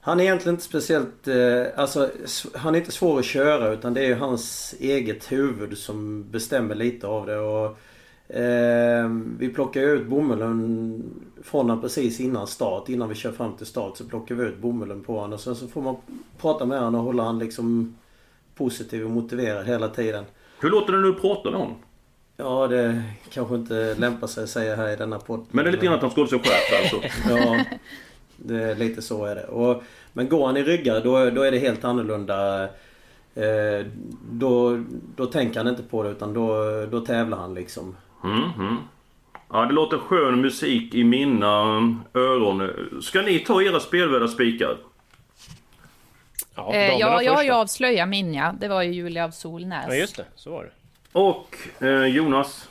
Han 0.00 0.20
är 0.20 0.24
egentligen 0.24 0.54
inte 0.54 0.64
speciellt... 0.64 1.28
Eh, 1.28 1.64
alltså, 1.76 2.10
han 2.54 2.74
är 2.74 2.78
inte 2.78 2.92
svår 2.92 3.18
att 3.18 3.24
köra 3.24 3.72
utan 3.72 3.94
det 3.94 4.00
är 4.00 4.06
ju 4.06 4.14
hans 4.14 4.74
eget 4.80 5.32
huvud 5.32 5.78
som 5.78 6.30
bestämmer 6.30 6.74
lite 6.74 7.06
av 7.06 7.26
det. 7.26 7.38
Och, 7.38 7.78
eh, 8.36 9.10
vi 9.38 9.48
plockar 9.48 9.82
ut 9.82 10.06
bomullen 10.06 11.02
från 11.42 11.60
honom 11.60 11.80
precis 11.80 12.20
innan 12.20 12.46
start. 12.46 12.88
Innan 12.88 13.08
vi 13.08 13.14
kör 13.14 13.32
fram 13.32 13.56
till 13.56 13.66
start 13.66 13.96
så 13.96 14.04
plockar 14.04 14.34
vi 14.34 14.44
ut 14.44 14.58
bomullen 14.58 15.04
på 15.04 15.14
honom. 15.14 15.32
Och 15.32 15.40
sen 15.40 15.56
så 15.56 15.68
får 15.68 15.82
man 15.82 15.96
prata 16.40 16.64
med 16.64 16.80
honom 16.80 17.00
och 17.00 17.06
hålla 17.06 17.22
honom 17.22 17.40
liksom 17.40 17.96
positiv 18.54 19.04
och 19.04 19.10
motiverad 19.10 19.66
hela 19.66 19.88
tiden. 19.88 20.24
Hur 20.62 20.70
låter 20.70 20.92
det 20.92 20.98
när 20.98 21.06
du 21.06 21.14
pratar 21.14 21.50
med 21.50 21.60
honom? 21.60 21.76
Ja, 22.36 22.66
det 22.66 23.02
kanske 23.32 23.54
inte 23.54 23.94
lämpar 23.94 24.26
sig 24.26 24.44
att 24.44 24.50
säga 24.50 24.76
här 24.76 24.92
i 24.92 24.96
denna 24.96 25.18
podd. 25.18 25.46
Men 25.50 25.64
det 25.64 25.70
är 25.70 25.72
lite 25.72 25.86
grann 25.86 25.94
att 25.94 26.02
han 26.02 26.10
hålla 26.10 26.28
sig 26.28 26.38
skärpt 26.38 26.94
alltså? 26.94 27.28
ja, 27.34 27.64
det 28.36 28.62
är 28.62 28.74
lite 28.74 29.02
så 29.02 29.24
är 29.24 29.34
det. 29.34 29.44
Och, 29.44 29.82
men 30.12 30.28
går 30.28 30.46
han 30.46 30.56
i 30.56 30.62
ryggar 30.62 31.00
då, 31.04 31.30
då 31.30 31.42
är 31.42 31.50
det 31.50 31.58
helt 31.58 31.84
annorlunda. 31.84 32.62
Eh, 33.34 33.86
då, 34.30 34.84
då 35.16 35.26
tänker 35.26 35.60
han 35.60 35.68
inte 35.68 35.82
på 35.82 36.02
det 36.02 36.10
utan 36.10 36.34
då, 36.34 36.56
då 36.90 37.00
tävlar 37.00 37.38
han 37.38 37.54
liksom. 37.54 37.96
Mm, 38.24 38.50
mm. 38.58 38.76
Ja, 39.52 39.64
det 39.64 39.72
låter 39.72 39.98
skön 39.98 40.40
musik 40.40 40.94
i 40.94 41.04
mina 41.04 41.62
öron. 42.14 42.70
Ska 43.02 43.22
ni 43.22 43.38
ta 43.38 43.62
era 43.62 43.80
spelvärda 43.80 44.28
spikar? 44.28 44.76
Ja, 46.54 46.74
eh, 46.74 46.98
ja 46.98 47.22
jag 47.22 47.32
har 47.32 47.42
ju 47.42 47.50
avslöjat 47.50 48.08
min 48.08 48.34
ja. 48.34 48.54
Det 48.60 48.68
var 48.68 48.82
ju 48.82 48.92
Julia 48.92 49.24
av 49.24 49.30
Solnäs. 49.30 49.84
Ja 49.88 49.94
just 49.94 50.16
det, 50.16 50.24
så 50.34 50.50
var 50.50 50.64
det. 50.64 50.70
Och 51.12 51.56
eh, 51.86 52.06
Jonas? 52.06 52.68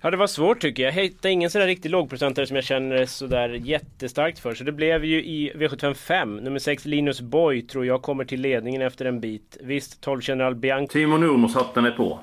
Ja 0.00 0.10
det 0.10 0.16
var 0.16 0.26
svårt 0.26 0.60
tycker 0.60 0.82
jag. 0.82 0.92
Jag 0.92 1.02
hittade 1.02 1.32
ingen 1.32 1.50
sådär 1.50 1.66
riktig 1.66 1.90
lågprocentare 1.90 2.46
som 2.46 2.56
jag 2.56 2.64
känner 2.64 3.06
sådär 3.06 3.48
jättestarkt 3.48 4.38
för. 4.38 4.54
Så 4.54 4.64
det 4.64 4.72
blev 4.72 5.04
ju 5.04 5.24
i 5.24 5.52
V75 5.54 6.40
nummer 6.40 6.58
6 6.58 6.84
Linus 6.84 7.20
Boy 7.20 7.62
tror 7.62 7.86
jag 7.86 8.02
kommer 8.02 8.24
till 8.24 8.40
ledningen 8.40 8.82
efter 8.82 9.04
en 9.04 9.20
bit. 9.20 9.56
Visst 9.60 10.00
12 10.00 10.20
General 10.22 10.54
Bianchi. 10.54 10.92
Timo 10.92 11.16
Nurmos 11.16 11.54
hatten 11.54 11.84
är 11.84 11.90
på. 11.90 12.20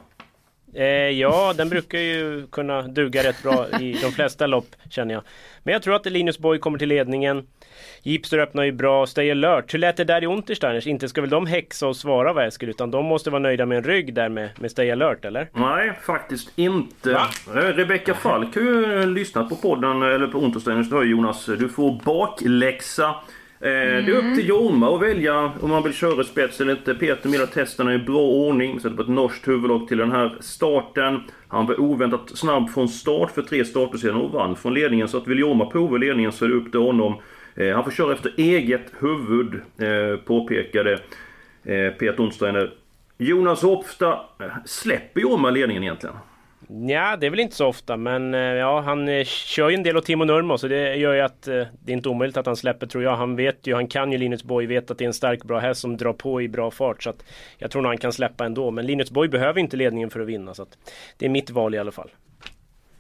Eh, 0.74 0.86
ja, 0.86 1.54
den 1.58 1.70
brukar 1.70 2.00
ju 2.00 2.48
kunna 2.48 2.82
duga 2.82 3.24
rätt 3.24 3.44
bra 3.44 3.68
i 3.80 3.94
de 4.02 4.12
flesta 4.12 4.48
lopp 4.48 4.76
känner 4.90 5.14
jag. 5.14 5.24
Men 5.64 5.74
jag 5.74 5.82
tror 5.82 5.96
att 5.96 6.06
Linus 6.06 6.40
Boy 6.40 6.60
kommer 6.60 6.80
till 6.80 6.90
ledningen. 6.90 7.48
Jeepster 8.04 8.38
öppnar 8.38 8.64
ju 8.64 8.72
bra, 8.72 9.06
Stay 9.06 9.32
alert. 9.32 9.74
Hur 9.74 9.80
lät 9.80 9.98
det 9.98 10.04
där 10.04 10.24
i 10.24 10.28
Untersteiners? 10.28 10.88
Inte 10.88 11.10
ska 11.10 11.22
väl 11.22 11.30
de 11.30 11.46
häxa 11.48 11.88
och 11.88 11.96
svara 11.96 12.34
vad 12.34 12.48
Eskil, 12.48 12.70
utan 12.70 12.92
de 12.92 13.06
måste 13.06 13.30
vara 13.30 13.42
nöjda 13.42 13.66
med 13.66 13.78
en 13.78 13.84
rygg 13.84 14.14
där 14.14 14.30
med, 14.30 14.50
med 14.60 14.72
Stay 14.72 14.92
alert, 14.92 15.26
eller? 15.26 15.48
Nej, 15.54 15.92
faktiskt 16.06 16.52
inte. 16.56 17.14
Va? 17.14 17.28
Eh, 17.48 17.60
Rebecka 17.62 18.14
Falk 18.14 18.56
har 18.56 18.62
ju 18.62 19.06
lyssnat 19.06 19.50
på 19.50 19.56
podden, 19.56 20.02
eller 20.02 20.28
på 20.28 20.38
Untersteiners, 20.38 20.90
du 20.90 21.04
Jonas. 21.04 21.46
Du 21.46 21.70
får 21.70 22.02
bakläxa. 22.06 23.16
Eh, 23.60 23.70
Det 23.70 24.12
är 24.12 24.12
upp 24.12 24.36
till 24.36 24.50
Jorma 24.50 24.96
att 24.96 25.02
välja 25.02 25.52
om 25.62 25.70
man 25.70 25.84
vill 25.84 25.94
köra 25.94 26.24
spets 26.24 26.62
eller 26.62 26.72
inte. 26.72 26.96
Peter 26.96 27.30
menar 27.30 27.46
testerna 27.46 27.92
är 27.92 27.96
i 27.96 28.00
bra 28.00 28.22
ordning. 28.22 28.80
Sätter 28.80 28.96
på 28.96 29.02
ett 29.02 29.08
norskt 29.08 29.48
huvudlag 29.48 29.88
till 29.88 29.98
den 29.98 30.12
här 30.12 30.36
starten. 30.40 31.24
Han 31.48 31.66
var 31.66 31.80
oväntat 31.82 32.32
snabb 32.38 32.70
från 32.70 32.90
start 32.90 33.32
för 33.32 33.42
tre 33.42 33.66
starter 33.66 33.98
sedan 33.98 34.16
och 34.16 34.32
vann 34.32 34.56
från 34.56 34.74
ledningen. 34.74 35.08
Så 35.08 35.18
att 35.18 35.28
vill 35.28 35.40
Jorma 35.40 35.66
prova 35.66 35.98
ledningen 35.98 36.32
så 36.32 36.46
är 36.46 36.50
det 36.50 36.56
upp 36.56 36.72
till 36.72 36.80
honom. 36.80 37.16
Eh, 37.58 37.76
han 37.76 37.84
får 37.84 37.92
köra 37.92 38.14
efter 38.14 38.34
eget 38.38 38.92
huvud, 39.00 39.54
eh, 39.54 40.20
påpekade 40.26 40.94
eh, 41.64 41.92
Peter 42.00 42.22
Onsteiner. 42.22 42.74
Jonas 43.18 43.62
Hofstad, 43.62 44.20
eh, 44.40 44.48
släpper 44.66 45.22
Jorma 45.22 45.50
ledningen 45.50 45.84
egentligen? 45.84 46.16
Ja, 46.90 47.18
det 47.18 47.26
är 47.26 47.30
väl 47.30 47.40
inte 47.40 47.56
så 47.56 47.68
ofta, 47.68 47.98
men 47.98 48.34
ja, 48.34 48.82
han 48.82 49.26
kör 49.26 49.70
ju 49.70 49.76
en 49.76 49.84
del 49.84 49.98
åt 49.98 50.06
Timo 50.06 50.24
Nurmo, 50.24 50.58
så 50.58 50.68
det 50.68 50.96
gör 50.96 51.14
ju 51.14 51.22
att 51.22 51.42
det 51.42 51.92
är 51.92 51.94
inte 51.94 52.10
omöjligt 52.10 52.38
att 52.38 52.46
han 52.46 52.56
släpper 52.56 52.88
tror 52.88 53.04
jag. 53.04 53.16
Han 53.16 53.36
vet 53.36 53.68
ju, 53.68 53.74
han 53.74 53.88
kan 53.88 54.12
ju 54.12 54.18
Linus 54.18 54.44
Boy, 54.44 54.66
vet 54.66 54.92
att 54.92 54.98
det 54.98 55.04
är 55.04 55.08
en 55.08 55.14
stark 55.14 55.44
bra 55.44 55.60
häst 55.60 55.82
som 55.82 55.98
drar 55.98 56.14
på 56.14 56.42
i 56.42 56.48
bra 56.48 56.72
fart, 56.72 57.04
så 57.04 57.10
att 57.10 57.24
jag 57.58 57.72
tror 57.72 57.82
nog 57.82 57.90
han 57.90 57.98
kan 57.98 58.14
släppa 58.14 58.46
ändå. 58.46 58.72
Men 58.72 58.86
Linus 58.86 59.12
Boy 59.12 59.28
behöver 59.28 59.60
inte 59.60 59.78
ledningen 59.78 60.10
för 60.10 60.20
att 60.20 60.28
vinna, 60.28 60.54
så 60.54 60.62
att 60.64 60.78
det 61.18 61.26
är 61.26 61.30
mitt 61.30 61.50
val 61.50 61.76
i 61.76 61.78
alla 61.78 61.92
fall. 61.92 62.10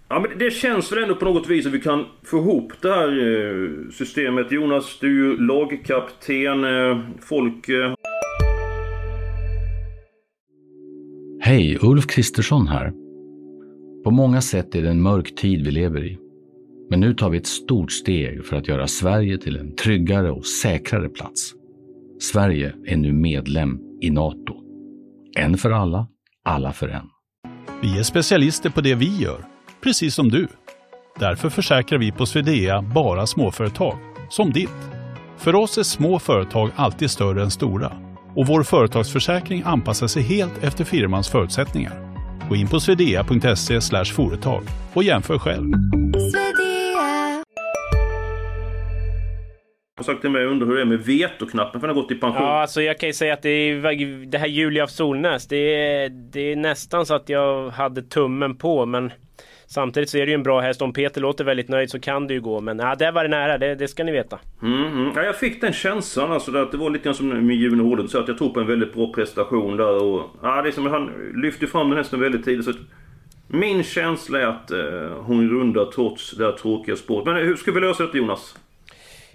Ja 0.10 0.20
men 0.20 0.38
det 0.40 0.52
känns 0.52 0.92
väl 0.92 1.04
ändå 1.04 1.16
på 1.16 1.26
något 1.26 1.48
vis 1.48 1.66
att 1.66 1.74
vi 1.74 1.80
kan 1.80 2.06
få 2.24 2.38
ihop 2.38 2.74
det 2.82 2.90
här 2.90 3.08
eh, 3.08 3.90
systemet. 3.92 4.52
Jonas, 4.52 4.98
du 5.02 5.08
är 5.08 5.32
ju 5.32 5.38
lagkapten. 5.38 6.64
eh, 6.64 7.00
Folk 7.22 7.70
Hej, 11.42 11.78
Ulf 11.82 12.08
Kristersson 12.08 12.68
här. 12.68 12.94
På 14.04 14.12
många 14.12 14.42
sätt 14.42 14.76
är 14.76 14.82
det 14.82 14.90
en 14.90 15.02
mörk 15.02 15.36
tid 15.36 15.66
vi 15.66 15.72
lever 15.72 16.04
i. 16.04 16.18
Men 16.90 17.00
nu 17.00 17.14
tar 17.14 17.30
vi 17.30 17.38
ett 17.38 17.48
stort 17.48 17.92
steg 17.92 18.46
för 18.46 18.56
att 18.56 18.68
göra 18.68 18.88
Sverige 18.88 19.38
till 19.38 19.58
en 19.58 19.76
tryggare 19.76 20.32
och 20.32 20.46
säkrare 20.46 21.10
plats. 21.10 21.54
Sverige 22.20 22.74
är 22.86 22.98
nu 22.98 23.14
medlem 23.14 23.80
i 24.02 24.10
Nato. 24.10 24.56
En 25.38 25.58
för 25.58 25.72
alla, 25.72 26.08
alla 26.44 26.74
för 26.74 26.88
en. 26.88 27.10
Vi 27.82 28.00
är 28.00 28.04
specialister 28.04 28.70
på 28.70 28.82
det 28.82 28.96
vi 28.96 29.18
gör, 29.18 29.46
precis 29.84 30.16
som 30.16 30.30
du. 30.30 30.48
Därför 31.20 31.50
försäkrar 31.50 32.00
vi 32.00 32.12
på 32.12 32.26
Swedea 32.26 32.82
bara 32.82 33.28
småföretag, 33.28 33.98
som 34.30 34.52
ditt. 34.52 34.70
För 35.38 35.56
oss 35.56 35.78
är 35.78 35.84
små 35.84 36.20
företag 36.20 36.72
alltid 36.76 37.12
större 37.12 37.44
än 37.44 37.52
stora 37.52 37.92
och 38.36 38.48
vår 38.48 38.64
företagsförsäkring 38.64 39.64
anpassar 39.66 40.08
sig 40.08 40.24
helt 40.24 40.64
efter 40.64 40.84
firmans 40.84 41.30
förutsättningar. 41.30 41.94
Gå 42.50 42.56
in 42.56 42.68
på 42.68 42.80
swedea.se 42.80 43.82
företag 44.06 44.64
och 44.94 45.04
jämför 45.04 45.40
själv. 45.40 45.74
har 49.98 50.04
sagt 50.04 50.22
till 50.22 50.30
mig 50.30 50.46
och 50.46 50.52
undrar 50.52 50.68
hur 50.68 50.76
det 50.76 50.82
är 50.82 50.86
med 50.86 51.00
vetoknappen 51.00 51.82
för 51.82 51.88
den 51.88 51.96
har 51.96 52.04
gått 52.04 52.12
i 52.12 52.16
pension. 52.16 52.42
Ja, 52.42 52.62
alltså 52.62 52.82
jag 52.82 53.00
kan 53.00 53.10
ju 53.10 53.14
säga 53.14 53.34
att 53.34 53.42
det, 53.42 53.50
är, 53.50 54.26
det 54.26 54.38
här 54.38 54.48
Julia 54.48 54.84
af 54.84 54.90
Solnäs, 54.90 55.48
det 55.48 55.76
är, 55.76 56.10
det 56.10 56.52
är 56.52 56.56
nästan 56.56 57.06
så 57.06 57.14
att 57.14 57.30
jag 57.30 57.70
hade 57.70 58.02
tummen 58.02 58.58
på, 58.58 58.86
men 58.86 59.12
Samtidigt 59.68 60.10
så 60.10 60.18
är 60.18 60.26
det 60.26 60.32
ju 60.32 60.36
en 60.36 60.44
bra 60.44 60.60
häst. 60.60 60.82
Om 60.82 60.94
Peter 60.94 61.22
låter 61.22 61.44
väldigt 61.44 61.70
nöjd 61.70 61.90
så 61.90 62.00
kan 62.00 62.28
det 62.28 62.34
ju 62.34 62.42
gå. 62.42 62.62
Men 62.62 62.80
ja, 62.80 62.96
det 62.96 63.12
var 63.12 63.24
det 63.24 63.30
nära, 63.30 63.58
det, 63.58 63.76
det 63.76 63.88
ska 63.88 64.04
ni 64.04 64.12
veta. 64.12 64.40
Mm, 64.62 64.86
mm. 64.86 65.12
Ja, 65.16 65.24
jag 65.24 65.40
fick 65.40 65.62
den 65.62 65.74
känslan 65.74 66.32
alltså, 66.32 66.58
att 66.58 66.72
det 66.72 66.78
var 66.78 66.90
lite 66.90 67.04
grann 67.04 67.16
som 67.16 67.48
med 67.48 67.56
Juno 67.56 67.84
Hården 67.84 68.08
så 68.08 68.20
att 68.20 68.28
jag 68.28 68.38
tror 68.38 68.50
på 68.50 68.60
en 68.60 68.68
väldigt 68.68 68.94
bra 68.94 69.14
prestation 69.14 69.78
där. 69.78 70.04
Och, 70.04 70.30
ja, 70.42 70.62
det 70.62 70.70
är 70.70 70.72
som, 70.72 70.86
han 70.86 71.12
lyfte 71.36 71.68
fram 71.68 71.90
den 71.90 71.98
hästen 71.98 72.20
väldigt 72.20 72.46
tidigt. 72.46 72.66
Så 72.66 72.72
att, 72.72 72.78
min 73.48 73.84
känsla 73.84 74.40
är 74.40 74.46
att 74.46 74.72
eh, 74.72 75.18
hon 75.20 75.50
rundar 75.50 75.86
trots 75.86 76.32
det 76.32 76.46
här 76.46 76.52
tråkiga 76.52 76.96
spåret. 76.96 77.26
Men 77.26 77.36
hur 77.36 77.56
ska 77.56 77.72
vi 77.72 77.80
lösa 77.80 78.04
detta 78.04 78.18
Jonas? 78.18 78.56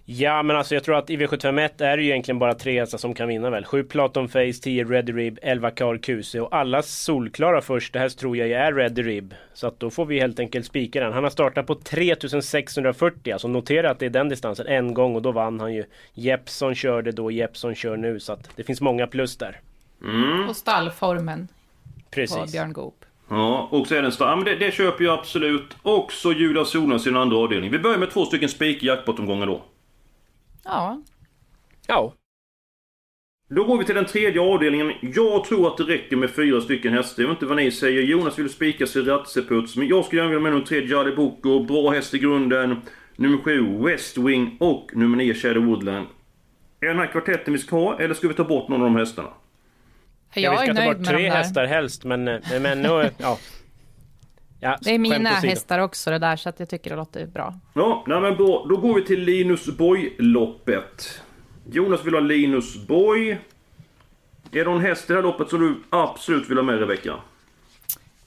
Ja 0.04 0.42
men 0.42 0.56
alltså 0.56 0.74
jag 0.74 0.84
tror 0.84 0.96
att 0.96 1.10
i 1.10 1.16
V751 1.16 1.82
är 1.82 1.96
det 1.96 2.02
ju 2.02 2.08
egentligen 2.08 2.38
bara 2.38 2.54
tre 2.54 2.80
hästar 2.80 2.98
som 2.98 3.14
kan 3.14 3.28
vinna 3.28 3.50
väl. 3.50 3.64
7 3.64 3.84
Platon 3.84 4.28
Face, 4.28 4.52
10 4.62 4.84
Ready 4.84 5.12
Rib, 5.12 5.38
11 5.42 5.70
Carl 5.70 5.98
Kuse 5.98 6.40
och 6.40 6.56
alla 6.56 6.82
solklara 6.82 7.60
första 7.60 7.98
häst 7.98 8.18
tror 8.18 8.36
jag 8.36 8.50
är 8.50 8.72
Ready 8.72 9.02
Rib. 9.02 9.34
Så 9.54 9.66
att 9.66 9.80
då 9.80 9.90
får 9.90 10.06
vi 10.06 10.20
helt 10.20 10.40
enkelt 10.40 10.66
spika 10.66 11.00
den. 11.00 11.12
Han 11.12 11.22
har 11.22 11.30
startat 11.30 11.66
på 11.66 11.74
3640, 11.74 13.32
alltså 13.32 13.48
notera 13.48 13.90
att 13.90 13.98
det 13.98 14.06
är 14.06 14.10
den 14.10 14.28
distansen 14.28 14.66
en 14.66 14.94
gång 14.94 15.14
och 15.14 15.22
då 15.22 15.32
vann 15.32 15.60
han 15.60 15.74
ju. 15.74 15.84
Jeppson 16.14 16.74
körde 16.74 17.12
då, 17.12 17.30
Jeppson 17.30 17.74
kör 17.74 17.96
nu 17.96 18.20
så 18.20 18.32
att 18.32 18.56
det 18.56 18.64
finns 18.64 18.80
många 18.80 19.06
plus 19.06 19.36
där. 19.36 19.60
Mm. 20.04 20.48
Och 20.48 20.56
stallformen 20.56 21.48
Precis. 22.10 22.36
på 22.36 22.46
Björn 22.52 22.72
Goop. 22.72 23.04
Ja, 23.28 23.68
och 23.70 23.86
så 23.86 23.94
är 23.94 24.02
den 24.02 24.12
ja, 24.18 24.36
men 24.36 24.44
det, 24.44 24.54
det 24.54 24.74
köper 24.74 25.04
jag 25.04 25.18
absolut. 25.18 25.76
Också 25.82 26.32
Julia 26.32 26.64
Solnas 26.64 27.06
i 27.06 27.10
den 27.10 27.18
andra 27.18 27.36
avdelningen. 27.36 27.72
Vi 27.72 27.78
börjar 27.78 27.98
med 27.98 28.10
två 28.10 28.24
stycken 28.24 28.48
spik 28.48 28.82
i 28.82 28.86
jackpot-omgångar 28.86 29.46
då. 29.46 29.62
Ja, 30.64 31.02
Ja. 31.86 32.14
Då 33.48 33.64
går 33.64 33.78
vi 33.78 33.84
till 33.84 33.94
den 33.94 34.06
tredje 34.06 34.40
avdelningen. 34.40 34.92
Jag 35.00 35.44
tror 35.44 35.68
att 35.68 35.76
det 35.76 35.84
räcker 35.84 36.16
med 36.16 36.30
fyra 36.30 36.60
stycken 36.60 36.92
hästar. 36.92 37.22
Jag 37.22 37.28
vet 37.28 37.36
inte 37.36 37.46
vad 37.46 37.56
ni 37.56 37.70
säger. 37.70 38.02
Jonas 38.02 38.38
vill 38.38 38.48
spika 38.48 38.86
Sirazeputs. 38.86 39.76
Men 39.76 39.88
jag 39.88 40.04
skulle 40.04 40.20
gärna 40.20 40.30
vilja 40.30 40.42
med 40.42 40.52
nummer 40.52 40.66
tre 40.66 40.84
Jolly 40.84 41.16
Boko. 41.16 41.64
Bra 41.64 41.90
häst 41.90 42.14
i 42.14 42.18
grunden. 42.18 42.80
Nummer 43.16 43.38
sju 43.38 43.78
West 43.84 44.18
Wing 44.18 44.56
och 44.60 44.90
nummer 44.94 45.16
nio 45.16 45.34
Shadow 45.34 45.64
Woodland. 45.64 46.06
Är 46.80 46.86
den 46.86 46.98
här 46.98 47.06
kvartetten 47.06 47.52
vi 47.52 47.58
ska 47.58 47.76
ha 47.76 48.00
eller 48.00 48.14
ska 48.14 48.28
vi 48.28 48.34
ta 48.34 48.44
bort 48.44 48.68
någon 48.68 48.80
av 48.80 48.86
de 48.86 48.96
hästarna? 48.96 49.28
jag, 50.34 50.44
ja, 50.44 50.50
vi 50.50 50.66
ska 50.66 50.74
ta 50.74 50.94
bort 50.94 51.06
tre 51.06 51.30
hästar 51.30 51.66
helst 51.66 52.04
men, 52.04 52.24
men 52.60 52.82
nu, 52.82 53.10
ja. 53.18 53.38
Ja. 54.62 54.78
Det 54.80 54.94
är 54.94 54.98
mina 54.98 55.30
hästar 55.30 55.78
också 55.78 56.10
det 56.10 56.18
där, 56.18 56.36
så 56.36 56.48
att 56.48 56.60
jag 56.60 56.68
tycker 56.68 56.90
det 56.90 56.96
låter 56.96 57.26
bra. 57.26 57.54
Ja, 57.74 58.04
nej 58.06 58.20
men 58.20 58.36
bra. 58.36 58.66
Då 58.68 58.76
går 58.76 58.94
vi 58.94 59.04
till 59.04 59.20
Linus 59.20 59.66
Boy-loppet. 59.66 61.20
Jonas 61.70 62.04
vill 62.04 62.14
ha 62.14 62.20
Linus 62.20 62.86
Boy. 62.86 63.30
Är 63.30 63.38
det 64.50 64.64
någon 64.64 64.80
häst 64.80 65.04
i 65.10 65.12
det 65.12 65.18
här 65.18 65.22
loppet 65.22 65.48
som 65.48 65.60
du 65.60 65.82
absolut 65.90 66.50
vill 66.50 66.56
ha 66.56 66.64
med 66.64 66.78
Rebecka? 66.78 67.14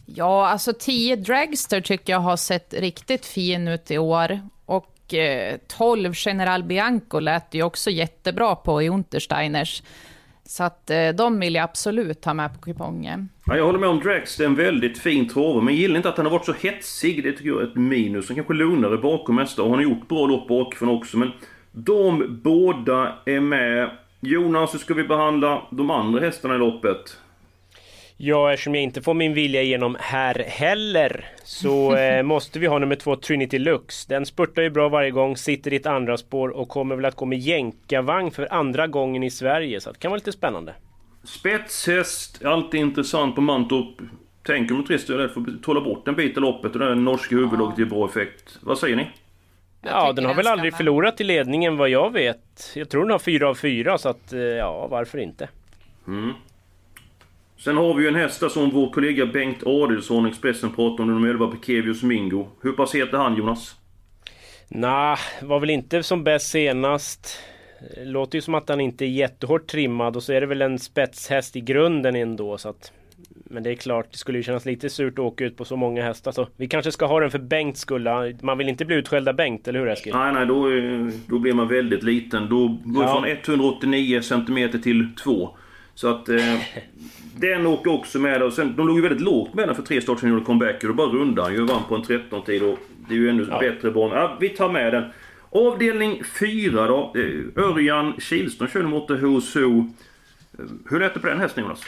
Ja, 0.06 0.48
alltså 0.48 0.74
10 0.80 1.16
Dragster 1.16 1.82
tycker 1.82 2.14
jag 2.14 2.20
har 2.20 2.38
sett 2.38 2.74
riktigt 2.74 3.26
fin 3.26 3.68
ut 3.68 3.92
i 3.92 3.98
år. 3.98 4.40
Och 4.66 5.14
eh, 5.14 5.58
12 5.68 6.14
General 6.16 6.64
Bianco 6.64 7.20
lät 7.20 7.54
ju 7.54 7.64
också 7.64 7.90
jättebra 7.90 8.56
på 8.56 8.82
i 8.82 8.90
Untersteiners. 8.90 9.84
Så 10.46 10.64
att 10.64 10.90
eh, 10.90 11.10
de 11.10 11.40
vill 11.40 11.56
jag 11.56 11.64
absolut 11.64 12.26
ha 12.26 12.34
med 12.34 12.54
på 12.54 12.60
kupongen. 12.60 13.30
Ja, 13.46 13.58
jag 13.58 13.66
håller 13.66 13.80
med 13.80 13.90
om 13.90 14.00
Drax, 14.00 14.38
det 14.38 14.44
är 14.44 14.48
en 14.48 14.56
väldigt 14.56 14.98
fin 14.98 15.30
trave, 15.30 15.62
men 15.62 15.74
jag 15.74 15.82
gillar 15.82 15.98
inte 15.98 16.10
att 16.10 16.18
han 16.18 16.26
har 16.26 16.34
varit 16.34 16.46
så 16.46 16.54
hetsig. 16.54 17.24
Det 17.24 17.32
tycker 17.32 17.50
jag 17.50 17.62
är 17.62 17.68
ett 17.68 17.76
minus. 17.76 18.28
Han 18.28 18.36
kanske 18.36 18.54
lugnare 18.54 18.98
bakom 18.98 19.36
mesta 19.36 19.64
och 19.64 19.70
han 19.70 19.78
har 19.78 19.84
gjort 19.84 20.08
bra 20.08 20.26
lopp 20.26 20.48
bakifrån 20.48 20.90
också. 20.90 21.18
Men 21.18 21.32
de 21.72 22.40
båda 22.44 23.16
är 23.26 23.40
med. 23.40 23.90
Jonas, 24.20 24.74
hur 24.74 24.80
ska 24.80 24.94
vi 24.94 25.04
behandla 25.04 25.62
de 25.72 25.90
andra 25.90 26.20
hästarna 26.20 26.56
i 26.56 26.58
loppet? 26.58 27.18
Ja, 28.18 28.54
eftersom 28.54 28.76
jag 28.76 28.84
inte 28.84 29.02
får 29.02 29.14
min 29.14 29.34
vilja 29.34 29.62
igenom 29.62 29.98
här 30.00 30.36
heller 30.48 31.26
så 31.44 31.96
eh, 31.96 32.24
måste 32.24 32.60
vi 32.60 32.68
ha 32.68 32.80
nummer 32.80 32.96
två 32.96 33.16
Trinity 33.16 33.60
Lux. 33.60 34.06
Den 34.06 34.26
spurtar 34.26 34.62
ju 34.62 34.70
bra 34.70 34.90
varje 34.90 35.12
gång, 35.12 35.38
sitter 35.38 35.74
i 35.74 35.76
ett 35.76 35.86
andra 35.86 36.18
spår 36.18 36.50
och 36.50 36.70
kommer 36.70 36.96
väl 36.96 37.06
att 37.06 37.16
gå 37.16 37.26
med 37.26 37.40
jänkarvagn 37.40 38.32
för 38.32 38.54
andra 38.54 38.88
gången 38.88 39.24
i 39.24 39.32
Sverige. 39.32 39.82
Så 39.82 39.92
det 39.92 40.00
kan 40.00 40.12
vara 40.12 40.18
lite 40.18 40.32
spännande. 40.32 40.74
Spetshäst, 41.24 42.46
alltid 42.46 42.80
intressant 42.80 43.36
på 43.36 43.42
Mantorp. 43.42 44.02
Tänk 44.44 44.72
om 44.72 44.86
Trist 44.86 45.10
är 45.10 45.14
rädd 45.14 45.32
för 45.32 45.42
att 45.42 45.64
tåla 45.64 45.82
bort 45.82 46.08
en 46.08 46.16
bit 46.16 46.38
av 46.38 46.44
loppet 46.44 46.74
och 46.74 46.80
det 46.80 46.96
norska 46.96 47.36
huvudlaget 47.36 47.78
ger 47.78 47.86
bra 47.86 48.06
effekt. 48.06 48.60
Vad 48.62 48.78
säger 48.78 48.96
ni? 48.96 49.08
Ja, 49.82 50.14
den 50.14 50.26
har 50.26 50.34
väl 50.34 50.48
aldrig 50.48 50.74
med. 50.74 50.78
förlorat 50.78 51.22
i 51.22 51.24
ledningen 51.24 51.78
vad 51.78 51.90
jag 51.90 52.14
vet. 52.14 52.72
Jag 52.76 52.90
tror 52.90 53.02
den 53.02 53.12
har 53.12 53.20
fyra 53.20 53.50
av 53.50 53.56
fyra 53.56 53.98
så 53.98 54.10
att 54.10 54.34
eh, 54.34 54.40
ja, 54.40 54.88
varför 54.88 55.18
inte? 55.18 55.50
Sen 57.58 57.78
har 57.78 57.94
vi 57.94 58.02
ju 58.04 58.08
en 58.10 58.16
häst 58.16 58.40
där 58.40 58.50
som 58.50 58.70
vår 58.70 58.90
kollega 58.92 59.26
Bengt 59.26 59.64
Adelsson, 59.68 60.26
Expressen, 60.26 60.72
pratade 60.72 61.02
om, 61.04 61.14
nummer 61.14 61.30
11 61.30 61.48
Pekevius 61.48 62.04
Mingo. 62.04 62.48
Hur 62.64 62.72
pass 62.72 62.94
het 62.96 63.14
är 63.14 63.18
han 63.18 63.36
Jonas? 63.38 63.76
Nah, 64.70 65.18
var 65.42 65.60
väl 65.60 65.70
inte 65.70 66.04
som 66.04 66.24
bäst 66.24 66.48
senast. 66.50 67.40
Låter 68.06 68.38
ju 68.38 68.42
som 68.42 68.56
att 68.56 68.70
han 68.70 68.82
inte 68.82 69.06
är 69.06 69.10
jättehårt 69.10 69.68
trimmad 69.68 70.16
och 70.16 70.24
så 70.24 70.34
är 70.34 70.42
det 70.42 70.48
väl 70.48 70.62
en 70.62 70.80
spetshäst 70.80 71.56
i 71.56 71.62
grunden 71.62 72.16
ändå 72.16 72.58
så 72.58 72.70
att 72.70 72.92
men 73.46 73.64
det 73.64 73.72
är 73.72 73.76
klart, 73.76 74.08
det 74.12 74.18
skulle 74.18 74.38
ju 74.38 74.44
kännas 74.44 74.66
lite 74.66 74.90
surt 74.90 75.14
att 75.14 75.20
åka 75.20 75.46
ut 75.46 75.58
på 75.58 75.66
så 75.66 75.76
många 75.76 76.04
hästar 76.04 76.32
så 76.32 76.48
vi 76.58 76.68
kanske 76.68 76.92
ska 76.92 77.06
ha 77.06 77.20
den 77.20 77.32
för 77.32 77.40
Bengts 77.40 77.80
skull. 77.82 78.08
Man 78.42 78.58
vill 78.58 78.70
inte 78.70 78.86
bli 78.86 78.96
utskälld 78.96 79.30
av 79.30 79.36
Bengt, 79.36 79.68
eller 79.68 79.80
hur 79.80 79.88
Eskil? 79.88 80.14
Nej, 80.16 80.34
nej, 80.34 80.46
då, 80.46 80.68
är- 80.68 81.12
då 81.30 81.40
blir 81.40 81.54
man 81.54 81.68
väldigt 81.68 82.04
liten. 82.04 82.50
Då 82.50 82.68
går 82.84 83.04
Ja. 83.04 83.14
från 83.14 83.26
189 83.26 84.22
cm 84.22 84.82
till 84.82 85.08
2. 85.24 85.50
Så 85.96 86.08
att 86.08 86.30
eh, 86.30 86.60
den 87.38 87.66
åker 87.66 87.92
också 87.92 88.20
med. 88.20 88.44
Och 88.44 88.54
sen, 88.54 88.76
de 88.76 88.88
låg 88.88 88.96
ju 88.96 89.02
väldigt 89.02 89.22
lågt 89.22 89.54
med 89.54 89.68
den 89.68 89.76
för 89.76 89.84
tre 89.84 90.02
starter 90.02 90.20
sedan 90.22 90.30
gjorde 90.30 90.46
comeback. 90.46 90.84
Och 90.84 90.88
då 90.90 90.94
bara 90.94 91.08
rundade 91.08 91.48
han 91.48 91.54
ju 91.58 91.66
vann 91.66 91.82
på 91.90 91.96
en 91.96 92.04
13-tid. 92.04 92.64
Och 92.64 92.80
det 93.10 93.14
är 93.14 93.18
ju 93.20 93.30
ännu 93.30 93.48
Ja. 93.50 93.60
bättre 93.60 93.92
bana. 93.92 94.16
Ja, 94.16 94.38
vi 94.40 94.50
tar 94.50 94.72
med 94.72 94.94
den. 94.94 95.04
Avdelning 95.50 96.24
4 96.40 96.88
då. 96.88 97.14
Örjan 97.56 98.14
Kihlström 98.20 98.70
kör 98.70 98.84
mot 98.84 99.10
Who's 99.10 99.60
Who. 99.62 99.90
Hur 100.90 101.00
lät 101.00 101.14
det 101.14 101.20
på 101.20 101.28
den 101.28 101.40
hästen 101.40 101.64
Jonas? 101.64 101.82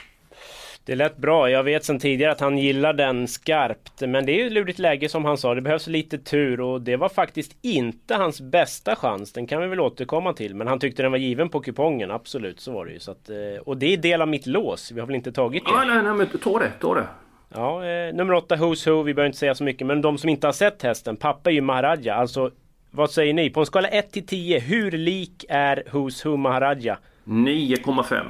Det 0.88 0.96
lät 0.96 1.18
bra. 1.18 1.50
Jag 1.50 1.64
vet 1.64 1.86
sedan 1.86 2.00
tidigare 2.00 2.32
att 2.32 2.40
han 2.40 2.58
gillar 2.58 2.94
den 2.94 3.28
skarpt. 3.28 4.02
Men 4.02 4.26
det 4.26 4.32
är 4.32 4.36
ju 4.36 4.46
ett 4.46 4.52
lurigt 4.52 4.80
läge 4.80 5.10
som 5.10 5.26
han 5.26 5.38
sa. 5.38 5.56
Det 5.56 5.62
behövs 5.62 5.88
lite 5.88 6.18
tur 6.18 6.62
och 6.62 6.82
det 6.82 6.96
var 6.96 7.10
faktiskt 7.10 7.56
inte 7.62 8.16
hans 8.16 8.42
bästa 8.42 8.96
chans. 8.96 9.34
Den 9.34 9.48
kan 9.48 9.62
vi 9.62 9.68
väl 9.68 9.80
återkomma 9.80 10.34
till. 10.34 10.56
Men 10.56 10.68
han 10.68 10.80
tyckte 10.80 11.02
den 11.02 11.12
var 11.12 11.18
given 11.18 11.50
på 11.50 11.60
kupongen. 11.60 12.12
Absolut, 12.12 12.60
så 12.60 12.72
var 12.72 12.86
det 12.86 12.92
ju. 12.92 13.00
Så 13.00 13.12
att, 13.12 13.30
eh, 13.30 13.62
och 13.66 13.78
det 13.78 13.94
är 13.94 13.98
del 13.98 14.22
av 14.22 14.28
mitt 14.28 14.46
lås. 14.48 14.92
Vi 14.92 15.00
har 15.00 15.08
väl 15.08 15.16
inte 15.16 15.32
tagit 15.32 15.66
det? 15.66 15.72
Nej, 15.72 15.88
nej, 15.88 16.04
nej, 16.04 16.14
men 16.14 16.28
ta 16.28 16.60
det, 16.60 16.72
ta 16.82 16.96
det. 16.96 17.08
Ja, 17.54 17.86
eh, 17.86 18.14
nummer 18.14 18.34
åtta, 18.34 18.56
Who's 18.56 18.90
Who. 18.90 19.04
Vi 19.04 19.14
behöver 19.14 19.28
inte 19.28 19.40
säga 19.40 19.56
så 19.56 19.64
mycket. 19.64 19.88
Men 19.88 20.02
de 20.02 20.18
som 20.18 20.30
inte 20.30 20.48
har 20.48 20.54
sett 20.54 20.84
hästen. 20.84 21.16
Pappa 21.16 21.50
är 21.50 21.54
ju 21.54 21.62
Maharaja. 21.62 22.16
Alltså, 22.16 22.52
vad 22.92 23.12
säger 23.12 23.34
ni? 23.34 23.50
På 23.50 23.60
en 23.60 23.66
skala 23.66 23.88
1 23.88 24.12
till 24.12 24.26
10. 24.26 24.60
Hur 24.60 24.92
lik 24.92 25.46
är 25.50 25.84
Who's 25.92 26.28
Who 26.28 26.38
Maharaja? 26.38 26.98
9,5. 27.24 28.26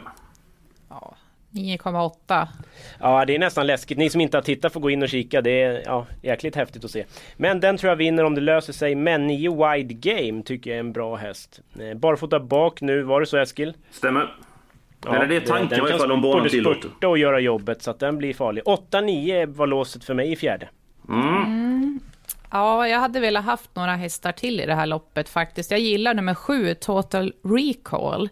Ja, 0.89 1.16
9,8. 1.57 2.47
Ja, 2.99 3.25
det 3.25 3.35
är 3.35 3.39
nästan 3.39 3.67
läskigt. 3.67 3.97
Ni 3.97 4.09
som 4.09 4.21
inte 4.21 4.37
har 4.37 4.41
tittat 4.41 4.73
får 4.73 4.79
gå 4.79 4.89
in 4.89 5.03
och 5.03 5.09
kika. 5.09 5.41
Det 5.41 5.61
är 5.61 5.81
ja, 5.85 6.05
jäkligt 6.21 6.55
häftigt 6.55 6.85
att 6.85 6.91
se. 6.91 7.05
Men 7.37 7.59
den 7.59 7.77
tror 7.77 7.89
jag 7.89 7.95
vinner 7.95 8.23
om 8.23 8.35
det 8.35 8.41
löser 8.41 8.73
sig. 8.73 8.95
Men 8.95 9.27
9 9.27 9.73
Wide 9.73 9.93
Game 9.93 10.43
tycker 10.43 10.69
jag 10.69 10.75
är 10.75 10.79
en 10.79 10.93
bra 10.93 11.15
häst. 11.15 11.59
Eh, 11.79 11.97
Barfota 11.97 12.39
bak 12.39 12.81
nu, 12.81 13.03
var 13.03 13.19
det 13.19 13.25
så 13.25 13.37
Eskil? 13.37 13.73
Stämmer. 13.91 14.35
Eller 15.07 15.27
det 15.27 15.35
är 15.35 15.39
tanken 15.39 15.65
i 15.65 15.69
den 15.69 15.79
alla 15.79 15.89
kan 15.89 15.99
fall 15.99 16.11
om 16.11 16.21
banan 16.21 16.49
tillåter. 16.49 16.79
spurta 16.79 17.07
och 17.07 17.17
göra 17.17 17.39
jobbet 17.39 17.81
så 17.81 17.91
att 17.91 17.99
den 17.99 18.17
blir 18.17 18.33
farlig. 18.33 18.63
8-9 18.63 19.45
var 19.45 19.67
låset 19.67 20.03
för 20.03 20.13
mig 20.13 20.31
i 20.31 20.35
fjärde. 20.35 20.69
Mm. 21.09 21.99
Ja, 22.51 22.87
jag 22.87 22.99
hade 22.99 23.19
velat 23.19 23.45
haft 23.45 23.75
några 23.75 23.95
hästar 23.95 24.31
till 24.31 24.61
i 24.61 24.65
det 24.65 24.75
här 24.75 24.85
loppet 24.85 25.29
faktiskt. 25.29 25.71
Jag 25.71 25.79
gillar 25.79 26.13
nummer 26.13 26.33
sju, 26.33 26.73
Total 26.73 27.33
Recall. 27.43 28.29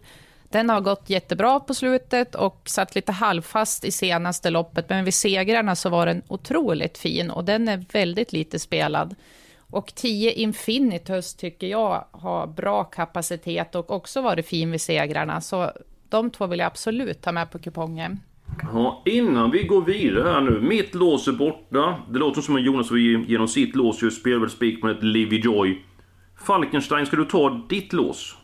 Den 0.50 0.70
har 0.70 0.80
gått 0.80 1.10
jättebra 1.10 1.60
på 1.60 1.74
slutet 1.74 2.34
och 2.34 2.62
satt 2.64 2.94
lite 2.94 3.12
halvfast 3.12 3.84
i 3.84 3.90
senaste 3.90 4.50
loppet, 4.50 4.88
men 4.88 5.04
vid 5.04 5.14
segrarna 5.14 5.76
så 5.76 5.88
var 5.88 6.06
den 6.06 6.22
otroligt 6.28 6.98
fin 6.98 7.30
och 7.30 7.44
den 7.44 7.68
är 7.68 7.84
väldigt 7.92 8.32
lite 8.32 8.58
spelad. 8.58 9.14
Och 9.70 9.94
10 9.94 10.32
Infinitus 10.32 11.34
tycker 11.34 11.66
jag 11.66 12.04
har 12.10 12.46
bra 12.46 12.84
kapacitet 12.84 13.74
och 13.74 13.90
också 13.90 14.20
varit 14.20 14.46
fin 14.46 14.70
vid 14.70 14.80
segrarna, 14.80 15.40
så 15.40 15.70
de 16.08 16.30
två 16.30 16.46
vill 16.46 16.58
jag 16.58 16.66
absolut 16.66 17.22
ta 17.22 17.32
med 17.32 17.50
på 17.50 17.58
kupongen. 17.58 18.20
Ja, 18.72 19.02
innan 19.04 19.50
vi 19.50 19.62
går 19.62 19.82
vidare 19.82 20.28
här 20.28 20.40
nu. 20.40 20.60
Mitt 20.60 20.94
lås 20.94 21.28
är 21.28 21.32
borta. 21.32 21.98
Det 22.10 22.18
låter 22.18 22.40
som 22.40 22.56
att 22.56 22.64
Jonas 22.64 22.90
vill 22.90 23.24
genom 23.28 23.48
sitt 23.48 23.76
lås 23.76 24.02
gör 24.02 24.10
spelväl 24.10 24.50
spik 24.50 24.82
med 24.82 24.96
ett 24.96 25.02
Livy 25.02 25.40
Joy. 25.40 25.82
Falkenstein, 26.46 27.06
ska 27.06 27.16
du 27.16 27.24
ta 27.24 27.66
ditt 27.68 27.92
lås? 27.92 28.36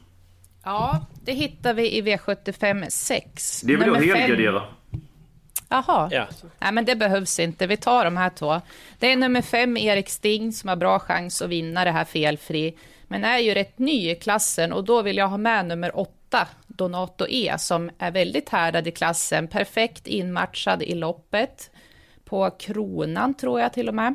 Ja, 0.65 1.07
det 1.25 1.33
hittar 1.33 1.75
vi 1.75 1.97
i 1.97 2.03
V75 2.03 2.89
6. 2.91 3.61
Det 3.61 3.67
vill 3.77 3.81
jag 3.81 3.87
Nummer 3.87 4.01
fem- 4.01 4.17
helgardera. 4.21 4.63
Jaha. 5.69 6.09
Ja. 6.13 6.27
Nej, 6.59 6.73
men 6.73 6.85
det 6.85 6.97
behövs 6.97 7.39
inte. 7.39 7.67
Vi 7.67 7.77
tar 7.77 8.05
de 8.05 8.17
här 8.17 8.31
två. 8.31 8.61
Det 8.99 9.13
är 9.13 9.17
nummer 9.17 9.43
fem, 9.43 9.77
Erik 9.77 10.09
Sting, 10.09 10.53
som 10.53 10.69
har 10.69 10.77
bra 10.77 10.99
chans 10.99 11.43
att 11.43 11.49
vinna 11.49 11.85
det 11.85 11.91
här 11.91 12.05
felfri. 12.05 12.75
Men 13.09 13.25
är 13.25 13.39
ju 13.39 13.55
rätt 13.55 13.79
ny 13.79 14.11
i 14.11 14.15
klassen 14.15 14.73
och 14.73 14.85
då 14.85 15.03
vill 15.03 15.17
jag 15.17 15.29
ha 15.29 15.37
med 15.37 15.67
nummer 15.67 15.99
åtta, 15.99 16.49
Donato 16.67 17.27
E, 17.29 17.55
som 17.59 17.91
är 17.99 18.11
väldigt 18.11 18.49
härdad 18.49 18.87
i 18.87 18.91
klassen. 18.91 19.49
Perfekt 19.49 20.07
inmatchad 20.07 20.83
i 20.83 20.95
loppet. 20.95 21.71
På 22.25 22.51
kronan, 22.51 23.35
tror 23.35 23.61
jag 23.61 23.73
till 23.73 23.89
och 23.89 23.95
med. 23.95 24.15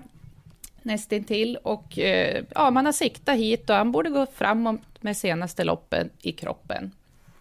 Nästintill. 0.81 1.57
Och 1.63 1.99
eh, 1.99 2.43
ja, 2.55 2.71
man 2.71 2.85
har 2.85 2.93
siktat 2.93 3.35
hit 3.37 3.69
och 3.69 3.75
han 3.75 3.91
borde 3.91 4.09
gå 4.09 4.25
framåt 4.35 4.81
med 5.07 5.17
senaste 5.17 5.63
loppen 5.63 6.09
i 6.21 6.31
kroppen. 6.31 6.91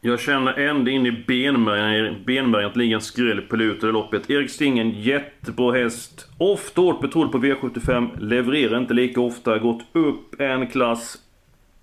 Jag 0.01 0.21
känner 0.21 0.59
ända 0.59 0.91
in 0.91 1.07
i 1.07 1.13
benmärgen 1.13 2.25
benmärgen 2.27 2.71
att 2.71 2.77
ligga 2.77 2.95
en 2.95 3.01
skräll 3.01 3.41
på 3.41 3.57
lutet 3.57 3.85
i 3.85 3.87
loppet. 3.87 4.31
Erik 4.31 4.51
Sting, 4.51 4.79
en 4.79 4.91
jättebra 4.91 5.73
häst. 5.73 6.29
Ofta 6.39 6.81
hårt 6.81 7.01
betrodd 7.01 7.33
på 7.33 7.39
V75. 7.39 8.21
Levererar 8.21 8.79
inte 8.79 8.95
lika 8.95 9.21
ofta. 9.21 9.59
Gått 9.59 9.83
upp 9.93 10.41
en 10.41 10.67
klass. 10.67 11.19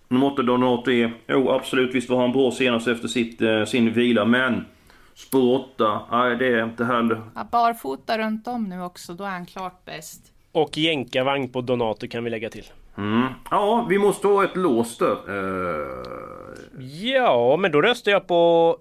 Nummer 0.07 0.27
8 0.27 0.41
Donato 0.41 0.91
E. 0.91 1.11
Jo, 1.27 1.49
absolut. 1.51 1.95
Visst 1.95 2.09
var 2.09 2.21
han 2.21 2.31
bra 2.31 2.51
senast 2.51 2.87
efter 2.87 3.07
sitt, 3.07 3.41
eh, 3.41 3.65
sin 3.65 3.93
vila, 3.93 4.25
men... 4.25 4.65
Spår 5.15 5.55
8. 5.75 6.01
Nej, 6.11 6.35
det 6.35 6.47
är 6.47 6.63
inte 6.63 6.85
heller... 6.85 7.21
Ja, 7.35 7.47
barfota 7.51 8.17
runt 8.17 8.47
om 8.47 8.63
nu 8.63 8.81
också, 8.81 9.13
då 9.13 9.23
är 9.23 9.29
han 9.29 9.45
klart 9.45 9.85
bäst. 9.85 10.33
Och 10.51 10.77
jänkarvagn 10.77 11.49
på 11.49 11.61
Donato 11.61 12.07
kan 12.07 12.23
vi 12.23 12.29
lägga 12.29 12.49
till. 12.49 12.65
Mm. 12.97 13.27
Ja, 13.51 13.85
vi 13.89 13.97
måste 13.97 14.27
ha 14.27 14.43
ett 14.43 14.55
lås 14.57 14.97
där. 14.97 15.11
Eh, 15.11 15.87
Ja, 16.79 17.57
men 17.59 17.71
då 17.71 17.81
röstar 17.81 18.11
jag 18.11 18.27
på... 18.27 18.77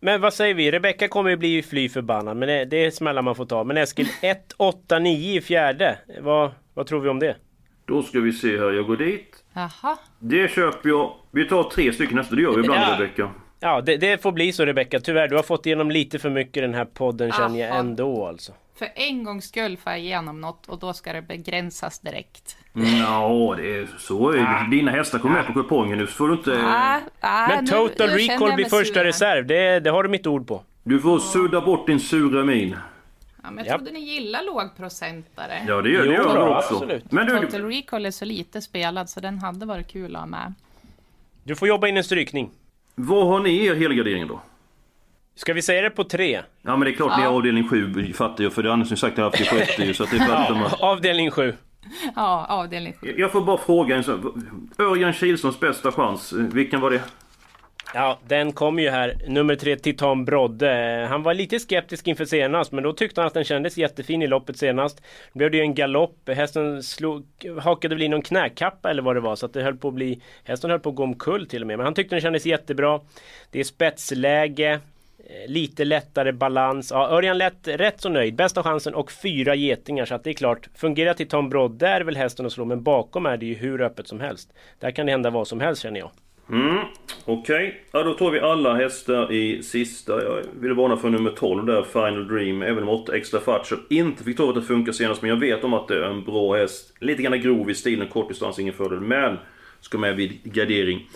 Men 0.00 0.20
vad 0.20 0.34
säger 0.34 0.54
vi? 0.54 0.70
Rebecka 0.70 1.08
kommer 1.08 1.30
ju 1.30 1.36
bli 1.36 1.62
fly 1.62 1.88
förbannad, 1.88 2.36
men 2.36 2.48
det, 2.48 2.64
det 2.64 2.84
är 2.84 2.90
smällar 2.90 3.22
man 3.22 3.34
får 3.34 3.46
ta. 3.46 3.64
Men 3.64 3.76
Eskil, 3.76 4.08
1, 4.22 4.52
8, 4.56 4.98
9 4.98 5.38
i 5.38 5.40
fjärde. 5.40 5.98
Vad, 6.20 6.50
vad 6.74 6.86
tror 6.86 7.00
vi 7.00 7.08
om 7.08 7.18
det? 7.18 7.36
Då 7.84 8.02
ska 8.02 8.20
vi 8.20 8.32
se 8.32 8.58
här, 8.58 8.70
jag 8.70 8.86
går 8.86 8.96
dit. 8.96 9.44
Jaha. 9.52 9.96
Det 10.18 10.50
köper 10.50 10.88
jag. 10.88 11.12
Vi 11.30 11.44
tar 11.44 11.62
tre 11.62 11.92
stycken 11.92 12.16
nästa, 12.16 12.34
det 12.34 12.42
gör 12.42 12.52
vi 12.52 12.60
ibland 12.60 12.80
Ja. 12.80 12.94
Rebecka. 12.94 13.30
Ja, 13.60 13.80
det, 13.80 13.96
det 13.96 14.22
får 14.22 14.32
bli 14.32 14.52
så 14.52 14.64
Rebecka. 14.64 15.00
Tyvärr, 15.00 15.28
du 15.28 15.36
har 15.36 15.42
fått 15.42 15.66
igenom 15.66 15.90
lite 15.90 16.18
för 16.18 16.30
mycket 16.30 16.56
i 16.56 16.60
den 16.60 16.74
här 16.74 16.84
podden 16.84 17.32
känner 17.32 17.60
jag 17.60 17.76
ändå 17.78 18.26
alltså. 18.26 18.52
För 18.78 18.88
en 18.94 19.24
gångs 19.24 19.44
skull 19.48 19.76
får 19.76 19.92
jag 19.92 20.00
igenom 20.00 20.40
något 20.40 20.66
och 20.68 20.78
då 20.78 20.92
ska 20.92 21.12
det 21.12 21.22
begränsas 21.22 21.98
direkt. 21.98 22.56
Ja, 22.98 23.54
det 23.56 23.74
är 23.76 23.88
så. 23.98 24.32
Dina 24.70 24.90
hästar 24.90 25.18
kommer 25.18 25.34
med 25.34 25.46
på 25.46 25.52
kupongen 25.52 25.98
nu 25.98 26.06
så 26.06 26.12
får 26.12 26.28
du 26.28 26.34
inte... 26.34 26.62
Ah, 26.64 26.98
ah, 27.20 27.48
Men 27.48 27.64
nu- 27.64 27.70
total 27.70 28.10
nu 28.10 28.18
känner 28.18 28.34
recall 28.34 28.54
blir 28.54 28.64
första 28.64 28.84
sur 28.94 28.98
här. 29.00 29.04
reserv. 29.04 29.46
Det, 29.46 29.80
det 29.80 29.90
har 29.90 30.02
du 30.02 30.08
mitt 30.08 30.26
ord 30.26 30.46
på. 30.48 30.62
Du 30.82 31.00
får 31.00 31.18
sudda 31.18 31.60
bort 31.60 31.86
din 31.86 32.00
sura 32.00 32.44
min. 32.44 32.76
Ja, 33.42 33.50
men 33.50 33.64
jag 33.64 33.76
trodde 33.76 33.92
ni 33.92 34.00
gillar 34.00 34.42
lågprocentare. 34.42 35.64
Ja, 35.68 35.82
det 35.82 35.90
gör, 35.90 36.00
det 36.02 36.06
Jo, 36.06 36.12
gör 36.12 36.34
då, 36.34 36.40
jag 36.40 36.56
också. 36.56 36.74
absolut. 36.74 37.12
Men 37.12 37.26
du, 37.26 37.40
Total 37.40 37.62
recall 37.64 38.06
är 38.06 38.10
så 38.10 38.24
lite 38.24 38.60
spelad 38.60 39.10
så 39.10 39.20
den 39.20 39.38
hade 39.38 39.66
varit 39.66 39.88
kul 39.88 40.16
att 40.16 40.20
ha 40.22 40.26
med. 40.26 40.54
Du 41.44 41.56
får 41.56 41.68
jobba 41.68 41.88
in 41.88 41.96
en 41.96 42.04
strykning. 42.04 42.50
Vad 43.06 43.26
har 43.26 43.40
ni 43.40 43.50
i 43.50 43.66
er 43.66 43.74
helgardering 43.74 44.26
då? 44.26 44.40
Ska 45.34 45.52
vi 45.52 45.62
säga 45.62 45.82
det 45.82 45.90
på 45.90 46.04
tre? 46.04 46.42
Ja 46.62 46.76
men 46.76 46.80
det 46.80 46.90
är 46.90 46.92
klart 46.92 47.18
ni 47.18 47.24
är 47.24 47.28
avdelning 47.28 47.68
7 47.68 48.12
fattar 48.12 48.44
jag 48.44 48.52
för 48.52 48.62
det 48.62 48.68
har 48.68 48.74
Anders 48.74 48.88
sagt 48.98 49.04
att 49.04 49.18
jag 49.18 49.24
har 49.24 49.30
haft 49.30 49.38
det 49.38 49.44
sjätte 49.66 49.84
ju 49.84 49.94
så 49.94 50.02
att 50.02 50.10
det 50.10 50.18
fattar 50.18 50.54
man. 50.54 50.70
Avdelning 50.80 51.30
7. 51.30 51.54
Ja, 52.16 52.46
avdelning 52.48 52.92
sju. 53.00 53.14
Jag 53.18 53.32
får 53.32 53.40
bara 53.40 53.58
fråga 53.58 53.96
en 53.96 54.04
sån. 54.04 54.50
Örjan 54.78 55.12
Kihlströms 55.12 55.60
bästa 55.60 55.92
chans, 55.92 56.32
vilken 56.32 56.80
var 56.80 56.90
det? 56.90 57.02
Ja, 57.94 58.18
den 58.28 58.52
kom 58.52 58.78
ju 58.78 58.90
här. 58.90 59.14
Nummer 59.26 59.56
tre, 59.56 59.76
Titan 59.76 60.24
Brodde. 60.24 61.06
Han 61.10 61.22
var 61.22 61.34
lite 61.34 61.60
skeptisk 61.60 62.06
inför 62.06 62.24
senast, 62.24 62.72
men 62.72 62.84
då 62.84 62.92
tyckte 62.92 63.20
han 63.20 63.28
att 63.28 63.34
den 63.34 63.44
kändes 63.44 63.76
jättefin 63.76 64.22
i 64.22 64.26
loppet 64.26 64.58
senast. 64.58 65.02
Då 65.32 65.38
blev 65.38 65.50
det 65.50 65.56
ju 65.56 65.62
en 65.62 65.74
galopp. 65.74 66.28
Hästen 66.28 66.82
slog, 66.82 67.24
hakade 67.60 67.94
väl 67.94 68.02
i 68.02 68.08
någon 68.08 68.22
knäkappa 68.22 68.90
eller 68.90 69.02
vad 69.02 69.16
det 69.16 69.20
var, 69.20 69.36
så 69.36 69.46
att 69.46 69.52
det 69.52 69.62
höll 69.62 69.76
på 69.76 69.88
att 69.88 69.94
bli... 69.94 70.20
Hästen 70.44 70.70
höll 70.70 70.80
på 70.80 70.88
att 70.88 70.94
gå 70.94 71.02
omkull 71.02 71.46
till 71.46 71.62
och 71.62 71.66
med. 71.66 71.76
Men 71.76 71.84
han 71.84 71.94
tyckte 71.94 72.14
den 72.14 72.22
kändes 72.22 72.46
jättebra. 72.46 73.00
Det 73.50 73.60
är 73.60 73.64
spetsläge. 73.64 74.80
Eh, 75.18 75.50
lite 75.50 75.84
lättare 75.84 76.32
balans. 76.32 76.90
Ja, 76.90 77.08
Örjan 77.08 77.38
lätt 77.38 77.68
rätt 77.68 78.00
så 78.00 78.08
nöjd. 78.08 78.34
Bästa 78.34 78.62
chansen 78.62 78.94
och 78.94 79.12
fyra 79.12 79.54
getingar. 79.54 80.04
Så 80.04 80.14
att 80.14 80.24
det 80.24 80.30
är 80.30 80.34
klart, 80.34 80.68
fungerar 80.74 81.14
Titan 81.14 81.48
Brodde 81.48 81.88
är 81.88 82.00
väl 82.00 82.16
hästen 82.16 82.46
att 82.46 82.52
slå. 82.52 82.64
Men 82.64 82.82
bakom 82.82 83.26
är 83.26 83.36
det 83.36 83.46
ju 83.46 83.54
hur 83.54 83.82
öppet 83.82 84.08
som 84.08 84.20
helst. 84.20 84.52
Där 84.78 84.90
kan 84.90 85.06
det 85.06 85.12
hända 85.12 85.30
vad 85.30 85.48
som 85.48 85.60
helst 85.60 85.82
känner 85.82 86.00
jag. 86.00 86.10
Mm, 86.50 86.78
okej. 87.24 87.84
Ja 87.92 88.02
då 88.02 88.14
tar 88.14 88.30
vi 88.30 88.40
alla 88.40 88.74
hästar 88.74 89.32
i 89.32 89.62
sista. 89.62 90.24
Jag 90.24 90.42
vill 90.60 90.72
varna 90.72 90.96
för 90.96 91.10
nummer 91.10 91.30
12 91.30 91.66
där, 91.66 91.82
Final 91.82 92.28
Dream. 92.28 92.62
Även 92.62 92.82
om 92.82 92.88
8 92.88 93.16
extra 93.16 93.40
Fatcher 93.40 93.78
inte 93.88 94.24
fick 94.24 94.36
tro 94.36 94.48
att 94.48 94.54
det 94.54 94.62
funkar 94.62 94.92
senast. 94.92 95.22
Men 95.22 95.28
jag 95.28 95.36
vet 95.36 95.64
om 95.64 95.74
att 95.74 95.88
det 95.88 95.96
är 95.96 96.02
en 96.02 96.24
bra 96.24 96.56
häst. 96.56 96.96
Lite 97.00 97.22
grann 97.22 97.40
grov 97.40 97.70
i 97.70 97.74
stilen, 97.74 98.08
kortdistans, 98.08 98.58
ingen 98.58 98.74
fördel. 98.74 99.00
Men 99.00 99.36
ska 99.80 99.98
med 99.98 100.16
vid 100.16 100.42
gardering. 100.42 101.08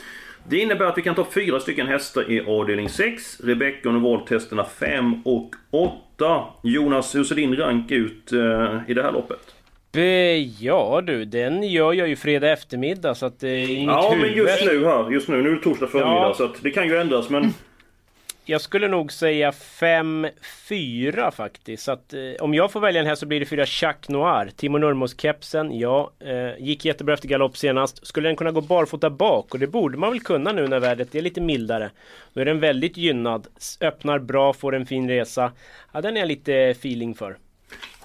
Det 0.48 0.58
innebär 0.58 0.84
att 0.84 0.98
vi 0.98 1.02
kan 1.02 1.14
ta 1.14 1.24
fyra 1.24 1.60
stycken 1.60 1.86
hästar 1.86 2.30
i 2.30 2.40
avdelning 2.40 2.88
6. 2.88 3.40
Rebecca 3.40 3.90
har 3.90 3.98
valt 3.98 4.30
hästarna 4.30 4.64
5 4.64 5.22
och 5.24 5.54
8. 5.70 6.44
Jonas, 6.62 7.14
hur 7.14 7.24
ser 7.24 7.34
din 7.34 7.56
rank 7.56 7.90
ut 7.90 8.32
eh, 8.32 8.78
i 8.88 8.94
det 8.94 9.02
här 9.02 9.12
loppet? 9.12 9.53
Eh, 9.96 10.62
Ja 10.64 11.00
du, 11.06 11.24
den 11.24 11.62
gör 11.62 11.92
jag 11.92 12.08
ju 12.08 12.16
fredag 12.16 12.52
eftermiddag 12.52 13.14
så 13.14 13.26
att 13.26 13.40
det 13.40 13.48
är 13.48 13.68
inget 13.76 13.86
Ja, 13.86 14.08
men 14.10 14.20
huvud. 14.20 14.36
just 14.36 14.64
nu 14.64 14.84
här. 14.84 15.10
Just 15.10 15.28
nu. 15.28 15.42
Nu 15.42 15.50
är 15.50 15.54
det 15.54 15.60
torsdag 15.62 15.86
förmiddag 15.86 16.10
Ja. 16.28 16.34
så 16.36 16.44
att 16.44 16.62
det 16.62 16.70
kan 16.70 16.88
ju 16.88 16.96
ändras. 16.96 17.30
Men 17.30 17.54
Jag 18.46 18.60
skulle 18.60 18.88
nog 18.88 19.12
säga 19.12 19.50
5-4 19.50 21.30
faktiskt. 21.30 21.82
Så 21.82 21.92
att, 21.92 22.12
eh, 22.14 22.20
om 22.40 22.54
jag 22.54 22.72
får 22.72 22.80
välja 22.80 23.00
en 23.00 23.06
här 23.06 23.14
så 23.14 23.26
blir 23.26 23.40
det 23.40 23.46
fyra 23.46 23.66
Chac 23.66 23.94
Noir. 24.08 24.50
Timo 24.56 24.78
Nurmos-kepsen, 24.78 25.78
ja. 25.78 26.10
Eh, 26.20 26.64
gick 26.64 26.84
jättebra 26.84 27.14
efter 27.14 27.28
galopp 27.28 27.56
senast. 27.56 28.06
Skulle 28.06 28.28
den 28.28 28.36
kunna 28.36 28.50
gå 28.50 28.60
barfota 28.60 29.10
bak? 29.10 29.54
Och 29.54 29.60
det 29.60 29.66
borde 29.66 29.98
man 29.98 30.10
väl 30.10 30.20
kunna 30.20 30.52
nu 30.52 30.68
när 30.68 30.80
vädret 30.80 31.14
är 31.14 31.22
lite 31.22 31.40
mildare. 31.40 31.90
Då 32.34 32.40
är 32.40 32.44
den 32.44 32.60
väldigt 32.60 32.96
gynnad. 32.96 33.46
Öppnar 33.80 34.18
bra, 34.18 34.52
får 34.52 34.74
en 34.74 34.86
fin 34.86 35.08
resa. 35.08 35.52
Ja, 35.92 36.00
den 36.00 36.16
är 36.16 36.20
jag 36.20 36.28
lite 36.28 36.54
feeling 36.54 37.14
för. 37.14 37.36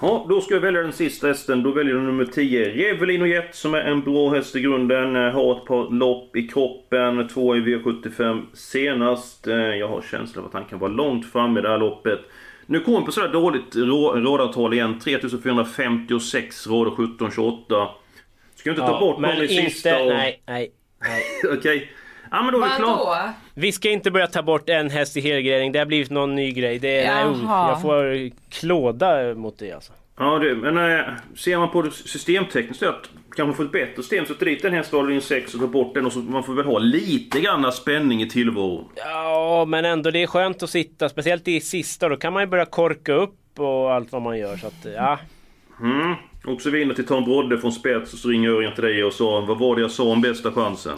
Ja, 0.01 0.25
då 0.29 0.41
ska 0.41 0.53
jag 0.53 0.61
välja 0.61 0.81
den 0.81 0.93
sista 0.93 1.27
hästen. 1.27 1.63
Då 1.63 1.71
väljer 1.71 1.95
jag 1.95 2.03
nummer 2.03 2.25
10. 2.25 2.69
Revelino 2.69 3.25
Jet 3.25 3.55
som 3.55 3.73
är 3.73 3.81
en 3.81 4.01
bra 4.01 4.29
häst 4.29 4.55
i 4.55 4.61
grunden. 4.61 5.15
Eh, 5.15 5.31
Har 5.31 5.57
ett 5.57 5.65
par 5.65 5.89
lopp 5.91 6.35
i 6.35 6.47
kroppen. 6.47 7.27
Två 7.27 7.55
i 7.55 7.59
V75 7.59 8.41
senast. 8.53 9.47
Eh, 9.47 9.55
Jag 9.55 9.87
har 9.87 10.01
känslan 10.11 10.43
av 10.43 10.47
att 10.47 10.53
han 10.53 10.65
kan 10.65 10.79
vara 10.79 10.91
långt 10.91 11.31
fram 11.31 11.57
i 11.57 11.61
det 11.61 11.69
här 11.69 11.77
loppet. 11.77 12.19
Nu 12.65 12.79
kommer 12.79 13.01
på 13.01 13.11
sådär 13.11 13.27
dåligt 13.33 13.75
radartal 14.25 14.73
igen. 14.73 14.99
3456 14.99 16.67
rader 16.67 16.91
1728. 16.91 17.87
Ska 18.55 18.69
vi 18.69 18.75
inte 18.75 18.81
ta 18.87 18.91
Ja, 18.93 18.99
bort 18.99 19.19
men 19.19 19.35
någon 19.35 19.43
i 19.45 19.47
sista? 19.47 19.99
Och... 20.01 20.07
Nej, 20.07 20.41
nej, 20.47 20.71
nej. 21.01 21.23
Okej. 21.57 21.91
Ja 22.31 22.43
men 22.43 22.53
då 22.53 22.59
är 22.59 22.69
det 22.69 22.75
klart. 22.75 22.99
Vadå? 22.99 23.29
Vi 23.59 23.71
ska 23.71 23.89
inte 23.89 24.11
börja 24.11 24.27
ta 24.27 24.41
bort 24.41 24.69
en 24.69 24.89
häst 24.89 25.17
i 25.17 25.21
helgardering. 25.21 25.71
Det 25.71 25.79
har 25.79 25.85
blivit 25.85 26.09
någon 26.09 26.35
ny 26.35 26.51
grej. 26.51 26.79
Det 26.79 26.99
är, 27.01 27.25
nej, 27.25 27.39
jag 27.43 27.81
får 27.81 28.29
klåda 28.49 29.33
mot 29.35 29.59
det 29.59 29.71
alltså. 29.71 29.93
Ja 30.17 30.39
du, 30.39 30.55
men 30.55 30.77
äh, 30.77 31.05
ser 31.35 31.57
man 31.57 31.69
på 31.69 31.81
det 31.81 31.91
systemtekniskt 31.91 32.83
att 32.83 33.09
kanske 33.35 33.57
få 33.57 33.63
ett 33.63 33.71
bättre 33.71 33.95
system 33.95 34.25
så 34.25 34.33
dit 34.33 34.65
en 34.65 34.73
häst 34.73 34.93
och 34.93 35.11
in 35.11 35.21
6 35.21 35.53
och 35.53 35.59
ta 35.59 35.67
bort 35.67 35.93
den 35.93 36.05
och 36.05 36.13
så 36.13 36.19
man 36.19 36.43
får 36.43 36.53
väl 36.53 36.65
ha 36.65 36.79
lite 36.79 37.39
grann 37.39 37.71
spänning 37.71 38.21
i 38.21 38.29
tillvaron. 38.29 38.85
Ja, 38.95 39.65
men 39.67 39.85
ändå 39.85 40.11
det 40.11 40.23
är 40.23 40.27
skönt 40.27 40.63
att 40.63 40.69
sitta. 40.69 41.09
Speciellt 41.09 41.47
i 41.47 41.61
sista. 41.61 42.09
Då 42.09 42.15
kan 42.15 42.33
man 42.33 42.43
ju 42.43 42.47
börja 42.47 42.65
korka 42.65 43.13
upp 43.13 43.59
och 43.59 43.93
allt 43.93 44.11
vad 44.11 44.21
man 44.21 44.37
gör. 44.37 44.57
Så 44.57 44.67
att, 44.67 44.85
ja. 44.95 45.19
Mm. 45.81 46.15
Och 46.45 46.61
så 46.61 46.69
vinner 46.69 46.93
till 46.93 47.05
Tom 47.05 47.23
Brodde 47.23 47.57
från 47.57 47.71
spets 47.71 48.13
och 48.13 48.19
så 48.19 48.29
ringer 48.29 48.49
Örjan 48.49 48.73
till 48.75 48.83
dig 48.83 49.03
och 49.03 49.13
sa 49.13 49.41
Vad 49.41 49.59
var 49.59 49.75
det 49.75 49.81
jag 49.81 49.91
sa 49.91 50.03
om 50.03 50.21
bästa 50.21 50.51
chansen? 50.51 50.97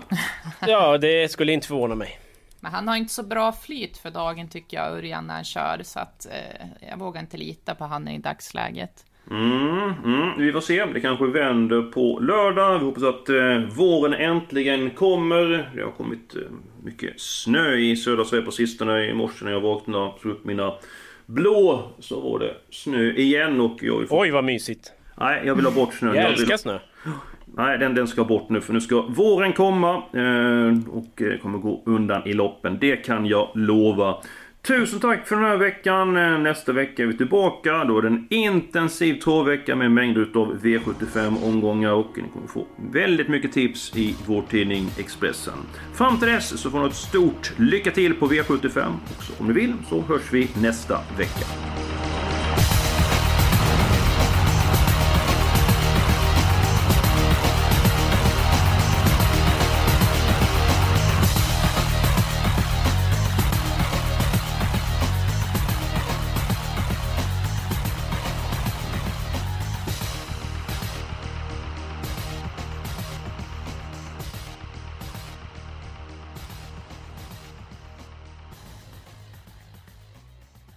ja, 0.67 0.97
det 0.97 1.31
skulle 1.31 1.51
inte 1.51 1.67
förvåna 1.67 1.95
mig. 1.95 2.19
Men 2.63 2.71
han 2.71 2.87
har 2.87 2.95
inte 2.95 3.13
så 3.13 3.23
bra 3.23 3.51
flyt 3.51 3.97
för 3.97 4.11
dagen 4.11 4.47
tycker 4.47 4.77
jag, 4.77 4.91
Örjan, 4.91 5.27
när 5.27 5.33
han 5.33 5.43
kör. 5.43 5.81
Så 5.83 5.99
att 5.99 6.25
eh, 6.25 6.89
jag 6.89 6.97
vågar 6.97 7.21
inte 7.21 7.37
lita 7.37 7.75
på 7.75 7.83
han 7.83 8.07
i 8.07 8.17
dagsläget. 8.17 9.05
Mm, 9.29 9.93
mm, 10.05 10.37
vi 10.37 10.51
får 10.51 10.61
se. 10.61 10.85
Det 10.85 11.01
kanske 11.01 11.25
vänder 11.25 11.81
på 11.81 12.19
lördag. 12.19 12.79
Vi 12.79 12.85
hoppas 12.85 13.03
att 13.03 13.29
eh, 13.29 13.57
våren 13.57 14.13
äntligen 14.13 14.89
kommer. 14.89 15.71
Det 15.75 15.83
har 15.83 15.91
kommit 15.91 16.35
eh, 16.35 16.41
mycket 16.83 17.21
snö 17.21 17.75
i 17.75 17.95
södra 17.95 18.25
Sverige 18.25 18.45
på 18.45 18.51
sistone. 18.51 19.05
I 19.05 19.13
morse 19.13 19.45
när 19.45 19.51
jag 19.51 19.61
vaknade 19.61 20.11
slog 20.19 20.33
upp 20.33 20.45
mina 20.45 20.73
blå 21.25 21.89
så 21.99 22.19
var 22.19 22.39
det 22.39 22.55
snö 22.69 23.11
igen 23.11 23.61
och 23.61 23.83
jag... 23.83 24.07
Oj, 24.09 24.31
vad 24.31 24.43
mysigt. 24.43 24.91
Nej, 25.17 25.41
jag 25.45 25.55
vill 25.55 25.65
ha 25.65 25.71
bort 25.71 25.93
snön. 25.93 26.15
Jag 26.15 26.29
vill... 26.29 26.39
älskar 26.39 26.57
snö. 26.57 26.79
Nej, 27.61 27.77
den, 27.77 27.95
den 27.95 28.07
ska 28.07 28.23
bort 28.23 28.49
nu 28.49 28.61
för 28.61 28.73
nu 28.73 28.81
ska 28.81 29.01
våren 29.01 29.53
komma 29.53 29.95
eh, 29.95 30.93
och 30.93 31.21
eh, 31.21 31.39
kommer 31.41 31.57
gå 31.57 31.81
undan 31.85 32.27
i 32.27 32.33
loppen. 32.33 32.77
Det 32.81 32.95
kan 32.95 33.25
jag 33.25 33.49
lova. 33.55 34.15
Tusen 34.61 34.99
tack 34.99 35.27
för 35.27 35.35
den 35.35 35.45
här 35.45 35.57
veckan. 35.57 36.17
Eh, 36.17 36.39
nästa 36.39 36.71
vecka 36.71 37.03
är 37.03 37.07
vi 37.07 37.17
tillbaka. 37.17 37.83
Då 37.83 37.97
är 37.97 38.01
det 38.01 38.07
en 38.07 38.27
intensiv 38.29 39.13
tråvvecka 39.13 39.75
med 39.75 39.91
mängder 39.91 40.21
utav 40.21 40.57
V75 40.61 41.43
omgångar 41.45 41.91
och 41.91 42.11
ni 42.15 42.23
kommer 42.33 42.47
få 42.47 42.65
väldigt 42.91 43.27
mycket 43.27 43.51
tips 43.51 43.97
i 43.97 44.15
vår 44.25 44.41
tidning 44.49 44.87
Expressen. 44.99 45.57
Fram 45.93 46.17
till 46.17 46.27
dess 46.27 46.61
så 46.61 46.69
får 46.69 46.79
ni 46.79 46.87
ett 46.87 46.93
stort 46.93 47.51
lycka 47.57 47.91
till 47.91 48.13
på 48.13 48.27
V75. 48.27 48.85
Och 49.17 49.23
så 49.23 49.33
om 49.39 49.47
ni 49.47 49.53
vill 49.53 49.73
så 49.89 50.01
hörs 50.01 50.33
vi 50.33 50.49
nästa 50.61 50.99
vecka. 51.17 51.45